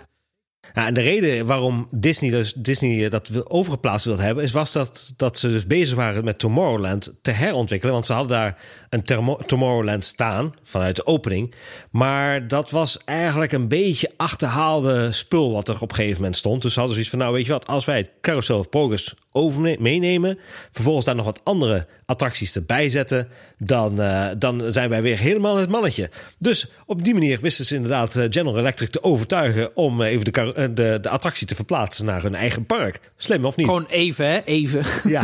Ja, 0.73 0.88
en 0.88 0.93
de 0.93 1.02
reden 1.02 1.45
waarom 1.45 1.88
Disney, 1.91 2.32
dus 2.32 2.54
Disney 2.54 3.10
dat 3.10 3.49
overgeplaatst 3.49 4.06
wilde 4.06 4.21
hebben, 4.21 4.43
is 4.43 4.52
was 4.52 4.71
dat, 4.71 5.13
dat 5.17 5.38
ze 5.38 5.47
dus 5.47 5.67
bezig 5.67 5.95
waren 5.95 6.23
met 6.23 6.39
Tomorrowland 6.39 7.13
te 7.21 7.32
herontwikkelen. 7.32 7.93
Want 7.93 8.06
ze 8.06 8.13
hadden 8.13 8.38
daar 8.38 8.58
een 8.89 9.04
Tomorrowland 9.45 10.06
staan 10.06 10.54
vanuit 10.63 10.95
de 10.95 11.06
opening. 11.06 11.54
Maar 11.91 12.47
dat 12.47 12.71
was 12.71 12.97
eigenlijk 13.06 13.52
een 13.52 13.67
beetje 13.67 14.12
achterhaalde 14.17 15.12
spul 15.12 15.52
wat 15.52 15.69
er 15.69 15.82
op 15.82 15.89
een 15.89 15.95
gegeven 15.95 16.17
moment 16.17 16.38
stond. 16.38 16.62
Dus 16.62 16.73
ze 16.73 16.80
hadden 16.80 16.95
zoiets 16.95 17.13
van, 17.13 17.23
nou 17.23 17.34
weet 17.34 17.45
je 17.45 17.52
wat, 17.52 17.67
als 17.67 17.86
wij 17.86 17.97
het 17.97 18.10
Carousel 18.21 18.60
of 18.60 18.69
Progress 18.69 19.15
over 19.32 19.78
meenemen, 19.80 20.39
vervolgens 20.71 21.06
daar 21.06 21.15
nog 21.15 21.26
wat 21.26 21.41
andere 21.43 21.88
attracties 22.06 22.56
erbij 22.56 22.89
zetten, 22.89 23.28
dan, 23.58 24.02
uh, 24.02 24.28
dan 24.38 24.63
zijn 24.67 24.89
wij 24.89 25.02
weer 25.02 25.17
helemaal 25.17 25.58
het 25.58 25.69
mannetje. 25.69 26.10
Dus 26.39 26.67
op 26.86 27.04
die 27.04 27.13
manier 27.13 27.39
wisten 27.39 27.65
ze 27.65 27.76
inderdaad 27.76 28.15
eh, 28.15 28.26
General 28.30 28.60
Electric 28.60 28.89
te 28.89 29.04
overtuigen 29.04 29.76
om 29.76 30.02
eh, 30.02 30.12
even 30.12 30.26
de, 30.26 30.53
de, 30.54 30.98
de 31.02 31.10
attractie 31.10 31.48
te 31.48 31.56
verplaatsen 31.56 32.06
naar 32.06 32.22
hun 32.22 32.36
eigen 32.36 32.66
park. 32.66 33.12
Slim 33.18 33.46
of 33.46 33.56
niet? 33.56 33.66
Gewoon 33.66 33.86
even, 33.86 34.28
hè? 34.28 34.42
Even. 34.44 34.84
Ja. 35.12 35.24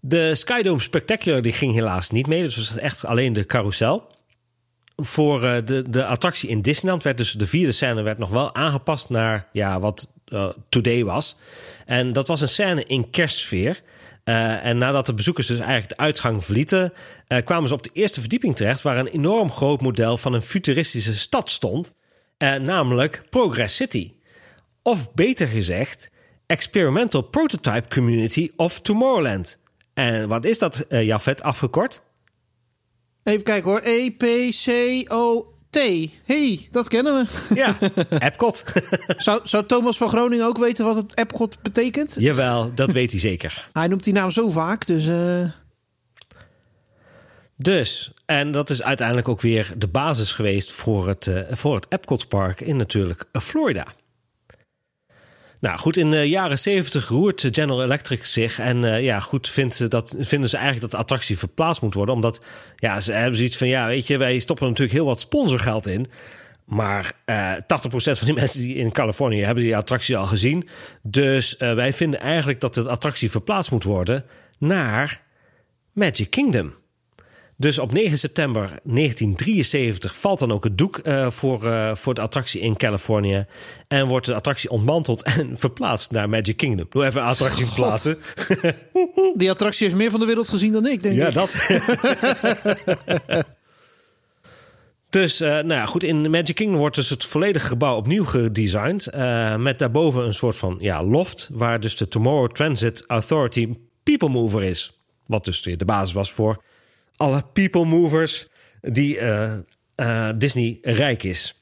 De 0.00 0.34
Skydome 0.34 0.80
Spectacular 0.80 1.42
die 1.42 1.52
ging 1.52 1.74
helaas 1.74 2.10
niet 2.10 2.26
mee. 2.26 2.42
Dus 2.42 2.56
het 2.56 2.68
was 2.68 2.76
echt 2.76 3.04
alleen 3.04 3.32
de 3.32 3.46
carousel. 3.46 4.06
Voor 4.96 5.40
de, 5.40 5.84
de 5.90 6.04
attractie 6.04 6.48
in 6.48 6.62
Disneyland 6.62 7.02
werd 7.02 7.16
dus 7.16 7.32
de 7.32 7.46
vierde 7.46 7.72
scène 7.72 8.02
werd 8.02 8.18
nog 8.18 8.30
wel 8.30 8.54
aangepast 8.54 9.08
naar 9.08 9.48
ja, 9.52 9.80
wat 9.80 10.12
uh, 10.28 10.48
Today 10.68 11.04
was. 11.04 11.36
En 11.86 12.12
dat 12.12 12.28
was 12.28 12.40
een 12.40 12.48
scène 12.48 12.84
in 12.84 13.10
kerstsfeer. 13.10 13.82
Uh, 14.24 14.64
en 14.64 14.78
nadat 14.78 15.06
de 15.06 15.14
bezoekers 15.14 15.46
dus 15.46 15.58
eigenlijk 15.58 15.88
de 15.88 15.96
uitgang 15.96 16.44
verlieten, 16.44 16.92
uh, 17.28 17.38
kwamen 17.44 17.68
ze 17.68 17.74
op 17.74 17.82
de 17.82 17.90
eerste 17.92 18.20
verdieping 18.20 18.56
terecht, 18.56 18.82
waar 18.82 18.98
een 18.98 19.06
enorm 19.06 19.50
groot 19.50 19.80
model 19.80 20.16
van 20.16 20.32
een 20.32 20.42
futuristische 20.42 21.14
stad 21.14 21.50
stond, 21.50 21.92
uh, 22.38 22.54
namelijk 22.54 23.22
Progress 23.30 23.76
City. 23.76 24.12
Of 24.82 25.12
beter 25.14 25.46
gezegd, 25.46 26.10
Experimental 26.46 27.22
Prototype 27.22 27.88
Community 27.88 28.50
of 28.56 28.80
Tomorrowland. 28.80 29.58
En 29.94 30.28
wat 30.28 30.44
is 30.44 30.58
dat, 30.58 30.86
Jafet, 30.88 31.42
afgekort? 31.42 32.02
Even 33.22 33.42
kijken 33.42 33.70
hoor. 33.70 33.80
EPCO 33.80 35.54
T. 35.70 35.78
hey, 36.24 36.68
dat 36.70 36.88
kennen 36.88 37.14
we. 37.14 37.54
Ja, 37.54 37.76
Epcot. 38.18 38.64
zou, 39.16 39.40
zou 39.44 39.66
Thomas 39.66 39.96
van 39.96 40.08
Groningen 40.08 40.46
ook 40.46 40.58
weten 40.58 40.84
wat 40.84 40.96
het 40.96 41.18
Epcot 41.18 41.62
betekent? 41.62 42.16
Jawel, 42.18 42.74
dat 42.74 42.92
weet 42.92 43.10
hij 43.10 43.20
zeker. 43.20 43.68
hij 43.72 43.86
noemt 43.86 44.04
die 44.04 44.12
naam 44.12 44.30
zo 44.30 44.48
vaak, 44.48 44.86
dus... 44.86 45.06
Uh... 45.06 45.50
Dus, 47.56 48.12
en 48.26 48.52
dat 48.52 48.70
is 48.70 48.82
uiteindelijk 48.82 49.28
ook 49.28 49.40
weer 49.40 49.72
de 49.76 49.88
basis 49.88 50.32
geweest 50.32 50.72
voor 50.72 51.08
het, 51.08 51.26
uh, 51.26 51.40
voor 51.50 51.74
het 51.74 51.86
Epcot 51.88 52.28
Park 52.28 52.60
in 52.60 52.76
natuurlijk 52.76 53.24
Florida. 53.32 53.86
Nou 55.60 55.78
goed, 55.78 55.96
in 55.96 56.10
de 56.10 56.28
jaren 56.28 56.58
70 56.58 57.08
roert 57.08 57.48
General 57.50 57.82
Electric 57.82 58.24
zich. 58.24 58.58
En 58.58 58.82
uh, 58.82 59.02
ja, 59.02 59.20
goed, 59.20 59.48
vindt 59.48 59.90
dat, 59.90 60.14
vinden 60.18 60.48
ze 60.48 60.56
eigenlijk 60.56 60.82
dat 60.82 60.90
de 60.90 61.04
attractie 61.06 61.38
verplaatst 61.38 61.82
moet 61.82 61.94
worden. 61.94 62.14
Omdat 62.14 62.42
ja, 62.76 63.00
ze 63.00 63.12
hebben 63.12 63.36
zoiets 63.36 63.56
van: 63.56 63.68
ja, 63.68 63.86
weet 63.86 64.06
je, 64.06 64.16
wij 64.16 64.38
stoppen 64.38 64.66
natuurlijk 64.66 64.96
heel 64.96 65.06
wat 65.06 65.20
sponsorgeld 65.20 65.86
in. 65.86 66.06
Maar 66.64 67.12
uh, 67.26 67.52
80% 67.52 67.58
van 67.90 68.26
die 68.26 68.34
mensen 68.42 68.60
die 68.60 68.74
in 68.74 68.92
Californië 68.92 69.42
hebben 69.42 69.64
die 69.64 69.76
attractie 69.76 70.16
al 70.16 70.26
gezien. 70.26 70.68
Dus 71.02 71.56
wij 71.58 71.92
vinden 71.92 72.20
eigenlijk 72.20 72.60
dat 72.60 72.74
de 72.74 72.88
attractie 72.88 73.30
verplaatst 73.30 73.70
moet 73.70 73.84
worden 73.84 74.24
naar 74.58 75.22
Magic 75.92 76.30
Kingdom. 76.30 76.74
Dus 77.60 77.78
op 77.78 77.92
9 77.92 78.18
september 78.18 78.62
1973 78.62 80.16
valt 80.16 80.38
dan 80.38 80.52
ook 80.52 80.64
het 80.64 80.78
doek 80.78 81.00
uh, 81.02 81.30
voor, 81.30 81.64
uh, 81.64 81.94
voor 81.94 82.14
de 82.14 82.20
attractie 82.20 82.60
in 82.60 82.76
Californië. 82.76 83.46
En 83.88 84.06
wordt 84.06 84.26
de 84.26 84.34
attractie 84.34 84.70
ontmanteld 84.70 85.22
en 85.22 85.56
verplaatst 85.58 86.10
naar 86.10 86.28
Magic 86.28 86.56
Kingdom. 86.56 86.86
Doe 86.90 87.04
even 87.04 87.20
een 87.20 87.26
attractie 87.26 87.66
verplaatsen. 87.66 88.18
Die 89.36 89.50
attractie 89.50 89.86
heeft 89.86 89.98
meer 89.98 90.10
van 90.10 90.20
de 90.20 90.26
wereld 90.26 90.48
gezien 90.48 90.72
dan 90.72 90.86
ik, 90.86 91.02
denk 91.02 91.16
ja, 91.16 91.26
ik. 91.26 91.32
Ja, 91.32 91.40
dat. 91.40 91.66
dus, 95.10 95.40
uh, 95.40 95.48
nou 95.48 95.68
ja, 95.68 95.86
goed. 95.86 96.02
In 96.02 96.30
Magic 96.30 96.54
Kingdom 96.54 96.78
wordt 96.78 96.96
dus 96.96 97.10
het 97.10 97.24
volledige 97.24 97.66
gebouw 97.66 97.96
opnieuw 97.96 98.24
gedesigned. 98.24 99.10
met 99.58 99.78
daarboven 99.78 100.24
een 100.24 100.34
soort 100.34 100.56
van 100.56 100.76
ja, 100.78 101.04
loft. 101.04 101.48
Waar 101.52 101.80
dus 101.80 101.96
de 101.96 102.08
Tomorrow 102.08 102.50
Transit 102.50 103.04
Authority 103.06 103.68
People 104.02 104.28
Mover 104.28 104.62
is. 104.62 105.00
Wat 105.26 105.44
dus 105.44 105.62
de 105.62 105.84
basis 105.84 106.12
was 106.12 106.32
voor 106.32 106.62
alle 107.20 107.44
people 107.52 107.84
movers 107.84 108.48
die 108.80 109.20
uh, 109.20 109.52
uh, 109.96 110.28
Disney 110.36 110.78
rijk 110.82 111.22
is. 111.22 111.54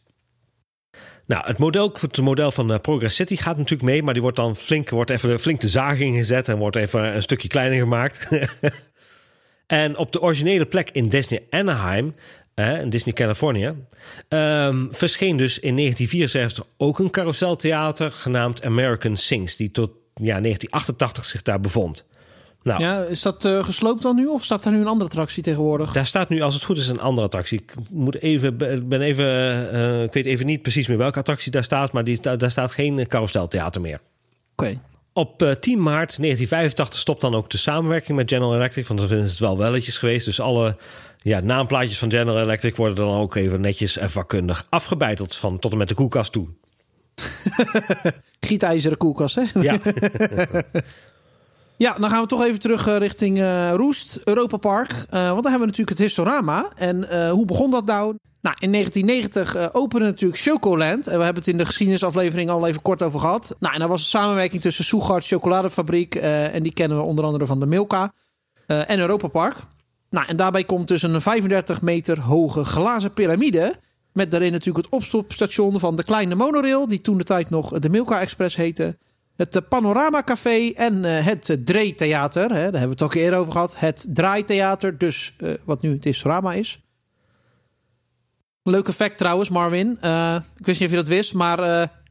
Nou, 1.27 1.47
het 1.47 1.59
model, 1.59 1.93
het 2.01 2.21
model 2.21 2.51
van 2.51 2.73
uh, 2.73 2.79
Progress 2.79 3.17
City 3.17 3.37
gaat 3.37 3.57
natuurlijk 3.57 3.91
mee, 3.91 4.03
maar 4.03 4.13
die 4.13 4.23
wordt 4.23 4.37
dan 4.37 4.57
flink, 4.57 4.91
wordt 4.91 5.11
even 5.11 5.41
flink 5.41 5.61
de 5.61 5.69
zaag 5.69 5.99
ingezet 5.99 6.49
en 6.49 6.59
wordt 6.59 6.77
even 6.77 7.15
een 7.15 7.23
stukje 7.23 7.49
kleiner 7.49 7.79
gemaakt. 7.79 8.29
en 9.67 9.97
op 9.97 10.13
de 10.13 10.21
originele 10.21 10.67
plek 10.67 10.91
in 10.91 11.09
Disney 11.09 11.47
Anaheim, 11.51 12.15
in 12.55 12.91
Disney 12.91 13.15
California, 13.15 13.75
um, 14.29 14.89
verscheen 14.95 15.37
dus 15.37 15.59
in 15.59 15.77
1974 15.77 16.65
ook 16.77 16.99
een 16.99 17.11
carouseltheater 17.11 18.13
genaamd 18.13 18.65
American 18.65 19.17
Sings, 19.17 19.57
die 19.57 19.71
tot 19.71 19.91
ja, 20.15 20.41
1988 20.41 21.25
zich 21.25 21.43
daar 21.43 21.61
bevond. 21.61 22.09
Nou, 22.69 22.83
Ja, 22.83 23.03
is 23.03 23.23
dat 23.23 23.45
eh, 23.45 23.65
gesloopt 23.65 24.03
dan 24.03 24.17
nu 24.17 24.27
of 24.27 24.45
staat 24.45 24.65
er 24.65 24.73
nu 24.73 24.79
een 24.81 24.87
andere 24.87 25.05
attractie 25.11 25.43
tegenwoordig? 25.43 25.93
daar 25.93 26.07
staat 26.07 26.29
nu, 26.29 26.41
als 26.41 26.55
het 26.55 26.65
goed 26.65 26.77
is, 26.79 26.89
een 26.89 27.01
andere 27.01 27.27
attractie. 27.27 27.59
Ik 27.59 27.73
moet 27.91 28.21
even, 28.21 28.57
ben 28.89 29.01
even, 29.01 29.27
eh, 29.73 30.03
ik 30.03 30.13
weet 30.13 30.25
even 30.27 30.47
niet 30.47 30.63
precies 30.63 30.87
meer 30.89 30.99
welke 30.99 31.19
attractie 31.19 31.51
daar 31.53 31.65
staat, 31.65 31.93
maar 31.93 32.05
die, 32.05 32.17
sta- 32.17 32.37
daar 32.37 32.51
staat 32.51 32.73
geen 32.73 33.07
carouseltheater 33.07 33.81
meer. 33.81 34.01
Oké. 34.57 34.81
Op 35.13 35.43
eh, 35.43 35.51
10 35.51 35.83
maart 35.83 36.17
1985 36.21 37.01
stopt 37.01 37.21
dan 37.21 37.35
ook 37.35 37.51
de 37.51 37.57
samenwerking 37.59 38.17
met 38.19 38.31
General 38.31 38.55
Electric. 38.55 38.87
Want 38.87 39.01
dan 39.09 39.19
is 39.19 39.31
het 39.31 39.39
wel 39.39 39.59
welletjes 39.59 39.99
geweest. 39.99 40.25
Dus 40.25 40.41
alle 40.41 40.77
ja, 41.23 41.41
naamplaatjes 41.41 41.99
van 41.99 42.11
General 42.11 42.41
Electric 42.41 42.77
worden 42.77 42.97
dan 42.97 43.15
ook 43.17 43.35
even 43.35 43.61
netjes 43.61 43.97
en 43.99 44.11
vakkundig 44.11 44.67
afgebeiteld. 44.69 45.37
Van 45.37 45.59
tot 45.59 45.73
en 45.73 45.79
met 45.79 45.89
de 45.89 45.95
koelkast 45.95 46.33
toe. 46.33 46.49
Gietijzeren 48.41 48.99
koelkast, 48.99 49.35
hè? 49.35 49.43
Ja, 49.61 49.79
Ja, 51.79 51.99
dan 51.99 52.11
gaan 52.11 52.23
we 52.23 52.29
toch 52.29 52.45
even 52.45 52.61
terug 52.61 52.87
eh, 52.87 52.97
richting 52.97 53.39
eh, 53.39 53.71
Roest, 53.75 54.19
Europa 54.25 54.57
Park. 54.57 54.91
Eh, 54.91 54.97
want 55.11 55.43
dan 55.43 55.51
hebben 55.53 55.61
we 55.61 55.67
natuurlijk 55.67 55.89
het 55.89 55.99
Historama. 55.99 56.71
En 56.77 57.29
hoe 57.31 57.47
begon 57.47 57.71
dat 57.71 57.85
nou? 57.85 58.17
Nou, 58.41 58.57
in 58.59 58.73
1990 58.73 59.55
eh, 59.55 59.69
opende 59.73 60.07
natuurlijk 60.07 60.41
Chocoland. 60.41 61.07
En 61.07 61.19
we 61.19 61.25
hebben 61.25 61.43
het 61.43 61.53
in 61.53 61.59
de 61.59 61.67
geschiedenisaflevering 61.67 62.51
al 62.51 62.67
even 62.67 62.83
kort 62.83 63.03
over 63.03 63.21
gehad. 63.21 63.57
Nou, 63.61 63.75
en 63.75 63.81
dat 63.81 63.89
was 63.89 64.01
een 64.01 64.07
samenwerking 64.07 64.63
tussen 64.63 64.85
Soegard 64.85 65.27
Chocoladefabriek. 65.27 66.15
en 66.15 66.63
die 66.63 66.73
kennen 66.73 66.99
we 66.99 67.03
onder 67.03 67.25
andere 67.25 67.47
van 67.47 67.61
de 67.61 67.67
Milka. 67.67 68.13
en 68.67 68.99
Europa 68.99 69.29
Park. 69.29 69.57
Nou, 70.11 70.27
en 70.27 70.37
daarbij 70.37 70.65
komt 70.65 70.89
dus 70.89 71.03
een 71.03 71.21
35 71.21 71.83
meter 71.83 72.21
hoge 72.21 72.65
glazen 72.65 73.13
piramide. 73.13 73.75
Met 74.13 74.31
daarin 74.31 74.53
natuurlijk 74.53 74.85
het 74.85 74.95
opstopstation 74.95 75.79
van 75.79 75.97
de 75.97 76.05
kleine 76.05 76.35
monorail. 76.35 76.89
Die 76.89 77.01
toen 77.01 77.19
de 77.19 77.25
tijd 77.25 77.51
nog 77.51 77.79
de 77.79 77.89
Milka 77.89 78.21
Express 78.21 78.57
heette. 78.57 78.97
Het 79.39 79.69
Panorama 79.69 80.23
Café 80.23 80.73
en 80.75 81.05
eh, 81.05 81.25
het 81.25 81.59
Dreetheater. 81.65 82.43
Hè, 82.43 82.49
daar 82.49 82.61
hebben 82.61 82.83
we 82.83 82.89
het 82.89 83.03
ook 83.03 83.15
eerder 83.15 83.39
over 83.39 83.53
gehad. 83.53 83.79
Het 83.79 84.07
Draaitheater, 84.13 84.99
dus 84.99 85.35
eh, 85.39 85.53
wat 85.65 85.83
nu 85.83 85.93
het 85.93 86.05
Historama 86.05 86.53
is. 86.53 86.81
Leuke 88.63 88.93
fact 88.93 89.19
trouwens, 89.19 89.49
Marvin. 89.51 89.99
Eh, 90.01 90.37
ik 90.57 90.67
wist 90.67 90.81
niet 90.81 90.89
of 90.89 90.95
je 90.95 91.01
dat 91.01 91.09
wist, 91.09 91.35
maar 91.35 91.57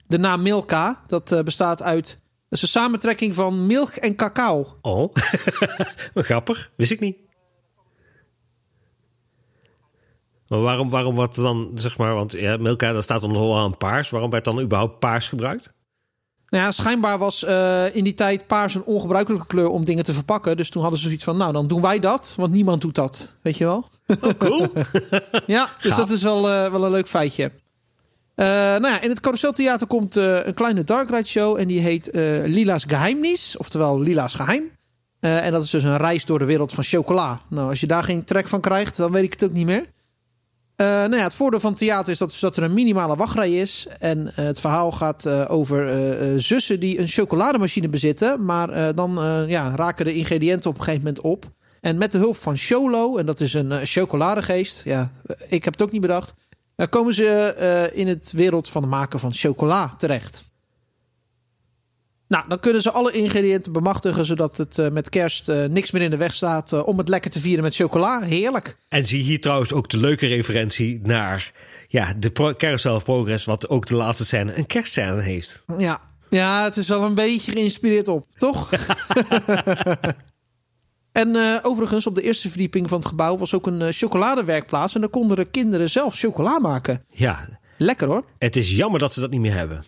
de 0.07 0.17
naam 0.17 0.41
Milka, 0.41 1.01
dat 1.07 1.41
bestaat 1.43 1.81
uit... 1.81 2.21
Dat 2.49 2.57
is 2.57 2.61
een 2.61 2.81
samentrekking 2.81 3.35
van 3.35 3.65
milk 3.65 3.89
en 3.89 4.15
cacao. 4.15 4.77
oh, 4.81 5.13
grappig. 6.13 6.71
Wist 6.75 6.91
ik 6.91 6.99
niet. 6.99 7.17
Maar 10.47 10.59
waarom, 10.59 10.89
waarom 10.89 11.15
wordt 11.15 11.35
dan, 11.35 11.71
zeg 11.75 11.97
maar, 11.97 12.13
want 12.13 12.31
ja, 12.31 12.57
Milka, 12.57 12.91
daar 12.91 13.03
staat 13.03 13.21
nog 13.21 13.57
aan 13.57 13.77
paars. 13.77 14.09
Waarom 14.09 14.29
werd 14.29 14.45
dan 14.45 14.59
überhaupt 14.59 14.99
paars 14.99 15.29
gebruikt? 15.29 15.75
Nou 16.49 16.63
ja, 16.63 16.71
schijnbaar 16.71 17.17
was 17.17 17.43
eh, 17.43 17.95
in 17.95 18.03
die 18.03 18.13
tijd 18.13 18.47
paars 18.47 18.75
een 18.75 18.83
ongebruikelijke 18.83 19.47
kleur 19.47 19.69
om 19.69 19.85
dingen 19.85 20.03
te 20.03 20.13
verpakken. 20.13 20.57
Dus 20.57 20.69
toen 20.69 20.81
hadden 20.81 20.99
ze 20.99 21.05
zoiets 21.05 21.23
van, 21.23 21.37
nou 21.37 21.53
dan 21.53 21.67
doen 21.67 21.81
wij 21.81 21.99
dat, 21.99 22.33
want 22.37 22.51
niemand 22.51 22.81
doet 22.81 22.95
dat. 22.95 23.35
Weet 23.41 23.57
je 23.57 23.65
wel? 23.65 23.89
Oh, 24.21 24.29
cool. 24.37 24.67
Ja, 25.45 25.69
dus 25.81 25.91
Gaaf. 25.91 25.97
dat 25.97 26.09
is 26.09 26.23
wel, 26.23 26.49
eh, 26.49 26.71
wel 26.71 26.83
een 26.83 26.91
leuk 26.91 27.07
feitje. 27.07 27.51
Eh, 28.35 28.45
nou 28.45 28.87
ja, 28.87 29.01
in 29.01 29.09
het 29.09 29.19
Carouseltheater 29.19 29.87
komt 29.87 30.15
een 30.15 30.53
kleine 30.53 30.83
dark 30.83 31.09
ride 31.09 31.27
show 31.27 31.59
en 31.59 31.67
die 31.67 31.79
heet 31.79 32.09
Lila's 32.45 32.83
Geheimnis, 32.87 33.57
oftewel 33.57 33.99
Lila's 33.99 34.33
Geheim. 34.33 34.71
Eh, 35.19 35.45
en 35.45 35.51
dat 35.51 35.63
is 35.63 35.69
dus 35.69 35.83
een 35.83 35.97
reis 35.97 36.25
door 36.25 36.39
de 36.39 36.45
wereld 36.45 36.73
van 36.73 36.83
chocola. 36.83 37.41
Nou, 37.47 37.69
als 37.69 37.79
je 37.79 37.87
daar 37.87 38.03
geen 38.03 38.23
trek 38.23 38.47
van 38.47 38.61
krijgt, 38.61 38.97
dan 38.97 39.11
weet 39.11 39.23
ik 39.23 39.31
het 39.31 39.43
ook 39.43 39.51
niet 39.51 39.65
meer. 39.65 39.85
Eh, 40.77 40.87
nou 40.87 41.15
ja, 41.15 41.23
het 41.23 41.33
voordeel 41.33 41.59
van 41.59 41.73
theater 41.73 42.11
is 42.11 42.17
dat, 42.17 42.37
dat 42.39 42.57
er 42.57 42.63
een 42.63 42.73
minimale 42.73 43.15
wachtrij 43.15 43.59
is. 43.59 43.87
En 43.99 44.35
eh, 44.35 44.45
het 44.45 44.59
verhaal 44.59 44.91
gaat 44.91 45.25
eh, 45.25 45.45
over 45.47 46.41
zussen 46.41 46.79
die 46.79 46.99
een 46.99 47.07
chocolademachine 47.07 47.89
bezitten. 47.89 48.45
Maar 48.45 48.95
dan 48.95 49.19
ja, 49.47 49.75
raken 49.75 50.05
de 50.05 50.15
ingrediënten 50.15 50.69
op 50.69 50.77
een 50.77 50.83
gegeven 50.83 51.05
moment 51.05 51.23
op. 51.23 51.45
En 51.81 51.97
met 51.97 52.11
de 52.11 52.17
hulp 52.17 52.37
van 52.37 52.57
Cholo, 52.57 53.17
en 53.17 53.25
dat 53.25 53.39
is 53.39 53.53
een 53.53 53.85
chocoladegeest. 53.85 54.83
Ja, 54.83 55.11
ik 55.47 55.63
heb 55.63 55.73
het 55.73 55.81
ook 55.81 55.91
niet 55.91 56.01
bedacht. 56.01 56.33
Dan 56.75 56.89
komen 56.89 57.13
ze 57.13 57.91
in 57.93 58.07
het 58.07 58.31
wereld 58.31 58.69
van 58.69 58.81
het 58.81 58.91
maken 58.91 59.19
van 59.19 59.33
chocola 59.33 59.93
terecht. 59.97 60.43
Nou, 62.27 62.47
dan 62.47 62.59
kunnen 62.59 62.81
ze 62.81 62.91
alle 62.91 63.11
ingrediënten 63.11 63.71
bemachtigen, 63.71 64.25
zodat 64.25 64.57
het 64.57 64.79
eh, 64.79 64.89
met 64.89 65.09
kerst 65.09 65.49
eh, 65.49 65.65
niks 65.65 65.91
meer 65.91 66.01
in 66.01 66.09
de 66.09 66.17
weg 66.17 66.33
staat 66.33 66.73
eh, 66.73 66.87
om 66.87 66.97
het 66.97 67.09
lekker 67.09 67.31
te 67.31 67.39
vieren 67.39 67.63
met 67.63 67.75
chocola. 67.75 68.21
Heerlijk. 68.21 68.77
En 68.89 69.05
zie 69.05 69.23
hier 69.23 69.41
trouwens 69.41 69.73
ook 69.73 69.89
de 69.89 69.97
leuke 69.97 70.27
referentie 70.27 70.99
naar 71.03 71.51
ja, 71.87 72.13
de 72.13 72.31
pro 72.31 72.53
Carousel 72.53 73.03
Progress, 73.03 73.45
wat 73.45 73.69
ook 73.69 73.85
de 73.85 73.95
laatste 73.95 74.25
scène 74.25 74.57
een 74.57 74.65
kerstscène 74.65 75.21
heeft. 75.21 75.63
Ja. 75.77 76.01
ja, 76.29 76.63
het 76.63 76.77
is 76.77 76.87
wel 76.87 77.03
een 77.03 77.13
beetje 77.13 77.51
geïnspireerd 77.51 78.07
op, 78.07 78.25
toch? 78.37 78.69
en 81.11 81.59
overigens, 81.63 82.07
op 82.07 82.15
de 82.15 82.21
eerste 82.21 82.49
verdieping 82.49 82.89
van 82.89 82.97
het 82.97 83.07
gebouw 83.07 83.37
was 83.37 83.53
ook 83.53 83.67
een 83.67 83.93
chocoladewerkplaats. 83.93 84.95
En 84.95 85.01
daar 85.01 85.09
konden 85.09 85.37
de 85.37 85.45
kinderen 85.45 85.89
zelf 85.89 86.15
chocola 86.17 86.59
maken. 86.59 87.03
Ja, 87.11 87.59
Lekker 87.77 88.07
hoor. 88.07 88.23
het 88.37 88.55
is 88.55 88.71
jammer 88.71 88.99
dat 88.99 89.13
ze 89.13 89.19
dat 89.19 89.29
niet 89.29 89.39
meer 89.39 89.53
hebben. 89.53 89.83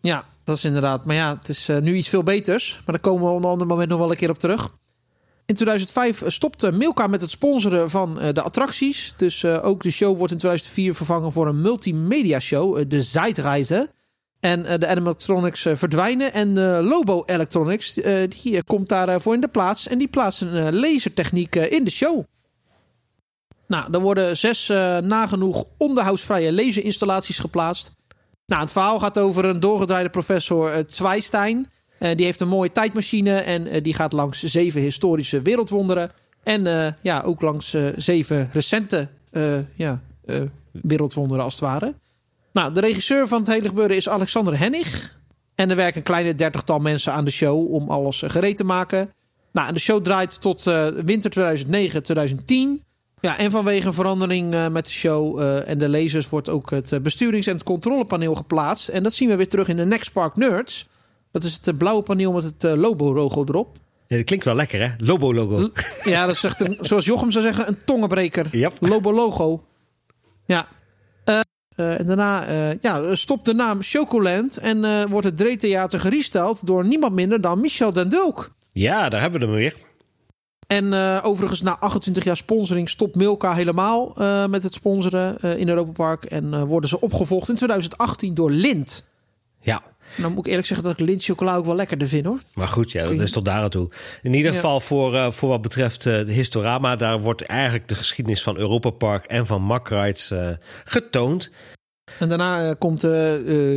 Ja, 0.00 0.24
dat 0.46 0.56
is 0.56 0.64
inderdaad. 0.64 1.04
Maar 1.04 1.14
ja, 1.16 1.36
het 1.38 1.48
is 1.48 1.68
eh, 1.68 1.78
nu 1.78 1.94
iets 1.94 2.08
veel 2.08 2.22
beters. 2.22 2.74
Maar 2.74 2.94
daar 2.94 3.12
komen 3.12 3.24
we 3.24 3.34
op 3.34 3.44
een 3.44 3.50
ander 3.50 3.66
moment 3.66 3.88
nog 3.88 3.98
wel 3.98 4.10
een 4.10 4.16
keer 4.16 4.30
op 4.30 4.38
terug. 4.38 4.70
In 5.46 5.54
2005 5.54 6.22
stopte 6.26 6.72
Milka 6.72 7.06
met 7.06 7.20
het 7.20 7.30
sponsoren 7.30 7.90
van 7.90 8.20
eh, 8.20 8.32
de 8.32 8.42
attracties. 8.42 9.14
Dus 9.16 9.42
eh, 9.42 9.64
ook 9.64 9.82
de 9.82 9.90
show 9.90 10.16
wordt 10.16 10.32
in 10.32 10.38
2004 10.38 10.94
vervangen 10.94 11.32
voor 11.32 11.46
een 11.46 11.60
multimedia 11.60 12.40
show, 12.40 12.84
de 12.88 13.02
Zeitreise. 13.02 13.90
En 14.40 14.80
de 14.80 14.86
animatronics 14.86 15.60
verdwijnen. 15.60 16.32
En 16.32 16.60
Lobo 16.82 17.22
Electronics 17.24 17.94
die 18.28 18.62
komt 18.64 18.88
daarvoor 18.88 19.34
in 19.34 19.40
de 19.40 19.48
plaats. 19.48 19.88
En 19.88 19.98
die 19.98 20.08
plaatsen 20.08 20.56
een 20.56 20.78
lasertechniek 20.78 21.56
in 21.56 21.84
de 21.84 21.90
show. 21.90 22.24
Nou, 23.66 23.92
er 23.92 24.00
worden 24.00 24.36
zes 24.36 24.66
nagenoeg 25.02 25.64
onderhoudsvrije 25.76 26.52
laserinstallaties 26.52 27.38
geplaatst. 27.38 27.92
Nou, 28.46 28.62
het 28.62 28.72
verhaal 28.72 28.98
gaat 28.98 29.18
over 29.18 29.44
een 29.44 29.60
doorgedraaide 29.60 30.10
professor 30.10 30.74
uh, 30.74 32.14
die 32.16 32.24
heeft 32.24 32.40
een 32.40 32.48
mooie 32.48 32.70
tijdmachine 32.70 33.38
en 33.38 33.66
eh, 33.66 33.82
die 33.82 33.94
gaat 33.94 34.12
langs 34.12 34.42
zeven 34.42 34.80
historische 34.80 35.42
wereldwonderen. 35.42 36.10
En 36.42 36.96
ja, 37.02 37.22
ook 37.22 37.40
langs 37.40 37.76
zeven 37.96 38.50
recente 38.52 39.08
ja, 39.74 40.00
wereldwonderen 40.72 41.44
als 41.44 41.52
het 41.52 41.62
ware. 41.62 41.94
Nou, 42.52 42.74
de 42.74 42.80
regisseur 42.80 43.28
van 43.28 43.38
het 43.38 43.52
hele 43.52 43.68
gebeuren 43.68 43.96
is 43.96 44.08
Alexander 44.08 44.58
Hennig. 44.58 45.18
En 45.54 45.70
er 45.70 45.76
werken 45.76 45.96
een 45.96 46.02
kleine 46.02 46.34
dertigtal 46.34 46.78
mensen 46.78 47.12
aan 47.12 47.24
de 47.24 47.30
show 47.30 47.72
om 47.72 47.90
alles 47.90 48.22
gereed 48.26 48.56
te 48.56 48.64
maken. 48.64 49.10
Nou, 49.52 49.68
en 49.68 49.74
de 49.74 49.80
show 49.80 50.04
draait 50.04 50.40
tot 50.40 50.62
winter 51.04 51.58
2009-2010. 52.80 52.85
Ja, 53.20 53.38
en 53.38 53.50
vanwege 53.50 53.86
een 53.86 53.92
verandering 53.92 54.54
eh, 54.54 54.68
met 54.68 54.84
de 54.84 54.90
show 54.90 55.40
eh, 55.40 55.68
en 55.68 55.78
de 55.78 55.88
lasers 55.88 56.28
wordt 56.28 56.48
ook 56.48 56.70
het 56.70 56.92
eh, 56.92 57.00
besturings- 57.00 57.46
en 57.46 57.54
het 57.54 57.62
controlepaneel 57.62 58.34
geplaatst. 58.34 58.88
En 58.88 59.02
dat 59.02 59.12
zien 59.12 59.28
we 59.28 59.36
weer 59.36 59.48
terug 59.48 59.68
in 59.68 59.76
de 59.76 59.84
Next 59.84 60.12
Park 60.12 60.36
Nerds. 60.36 60.88
Dat 61.30 61.44
is 61.44 61.58
het 61.62 61.78
blauwe 61.78 62.02
paneel 62.02 62.32
met 62.32 62.42
het 62.42 62.62
Lobo-logo 62.62 63.44
erop. 63.44 63.76
Ja, 64.06 64.16
dat 64.16 64.24
klinkt 64.24 64.44
wel 64.44 64.54
lekker, 64.54 64.80
hè? 64.80 64.94
Lobo-logo. 64.98 65.70
Ja, 66.04 66.26
dat 66.26 66.34
is 66.34 66.44
echt, 66.44 66.60
een, 66.60 66.76
zoals 66.80 67.04
Jochem 67.04 67.30
zou 67.30 67.44
zeggen, 67.44 67.68
een 67.68 67.78
tongenbreker. 67.84 68.46
Yep. 68.50 68.72
Lobo-logo. 68.80 69.64
Ja. 70.44 70.68
En 71.76 72.06
daarna 72.06 72.44
ja, 72.80 73.14
stopt 73.14 73.44
de 73.44 73.54
naam 73.54 73.82
Chocoland 73.82 74.56
en 74.56 75.08
wordt 75.08 75.26
het 75.26 75.36
Dreetheater 75.36 76.00
geresteld 76.00 76.66
door 76.66 76.86
niemand 76.86 77.12
minder 77.12 77.40
dan 77.40 77.60
Michel 77.60 77.92
den 77.92 78.08
Dulk. 78.08 78.50
Ja, 78.72 79.08
daar 79.08 79.20
hebben 79.20 79.40
we 79.40 79.46
hem 79.46 79.54
weer. 79.54 79.74
En 80.66 80.92
eh, 80.92 81.20
overigens, 81.22 81.62
na 81.62 81.78
28 81.78 82.24
jaar 82.24 82.36
sponsoring 82.36 82.88
stopt 82.88 83.14
Milka 83.14 83.54
helemaal 83.54 84.14
eh, 84.16 84.46
met 84.46 84.62
het 84.62 84.74
sponsoren 84.74 85.40
eh, 85.40 85.56
in 85.56 85.68
Europa 85.68 85.90
Park. 85.92 86.24
En 86.24 86.66
worden 86.66 86.88
ze 86.88 87.00
opgevolgd 87.00 87.48
in 87.48 87.54
2018 87.54 88.34
door 88.34 88.50
Lind. 88.50 89.08
Ja. 89.60 89.82
Nou 90.16 90.30
moet 90.30 90.38
ik 90.38 90.46
eerlijk 90.46 90.66
zeggen 90.66 90.86
dat 90.86 91.00
ik 91.00 91.06
Lind 91.06 91.24
chocola 91.24 91.56
ook 91.56 91.64
wel 91.64 91.74
lekkerder 91.74 92.08
vind 92.08 92.24
hoor. 92.24 92.38
Maar 92.54 92.68
goed, 92.68 92.90
ja, 92.90 93.06
dat 93.06 93.20
is 93.20 93.30
tot 93.30 93.44
daar 93.44 93.62
aan 93.62 93.70
toe. 93.70 93.88
In 94.22 94.34
ieder 94.34 94.50
Ja. 94.50 94.56
geval 94.56 94.80
voor, 94.80 95.32
voor 95.32 95.48
wat 95.48 95.60
betreft 95.60 96.02
de 96.02 96.24
Historama... 96.26 96.96
daar 96.96 97.20
wordt 97.20 97.42
eigenlijk 97.42 97.88
de 97.88 97.94
geschiedenis 97.94 98.42
van 98.42 98.56
Europa 98.56 98.90
Park 98.90 99.24
en 99.24 99.46
van 99.46 99.62
Mack 99.62 99.88
Rides 99.88 100.32
getoond. 100.84 101.50
En 102.18 102.28
daarna 102.28 102.74
komt 102.74 103.00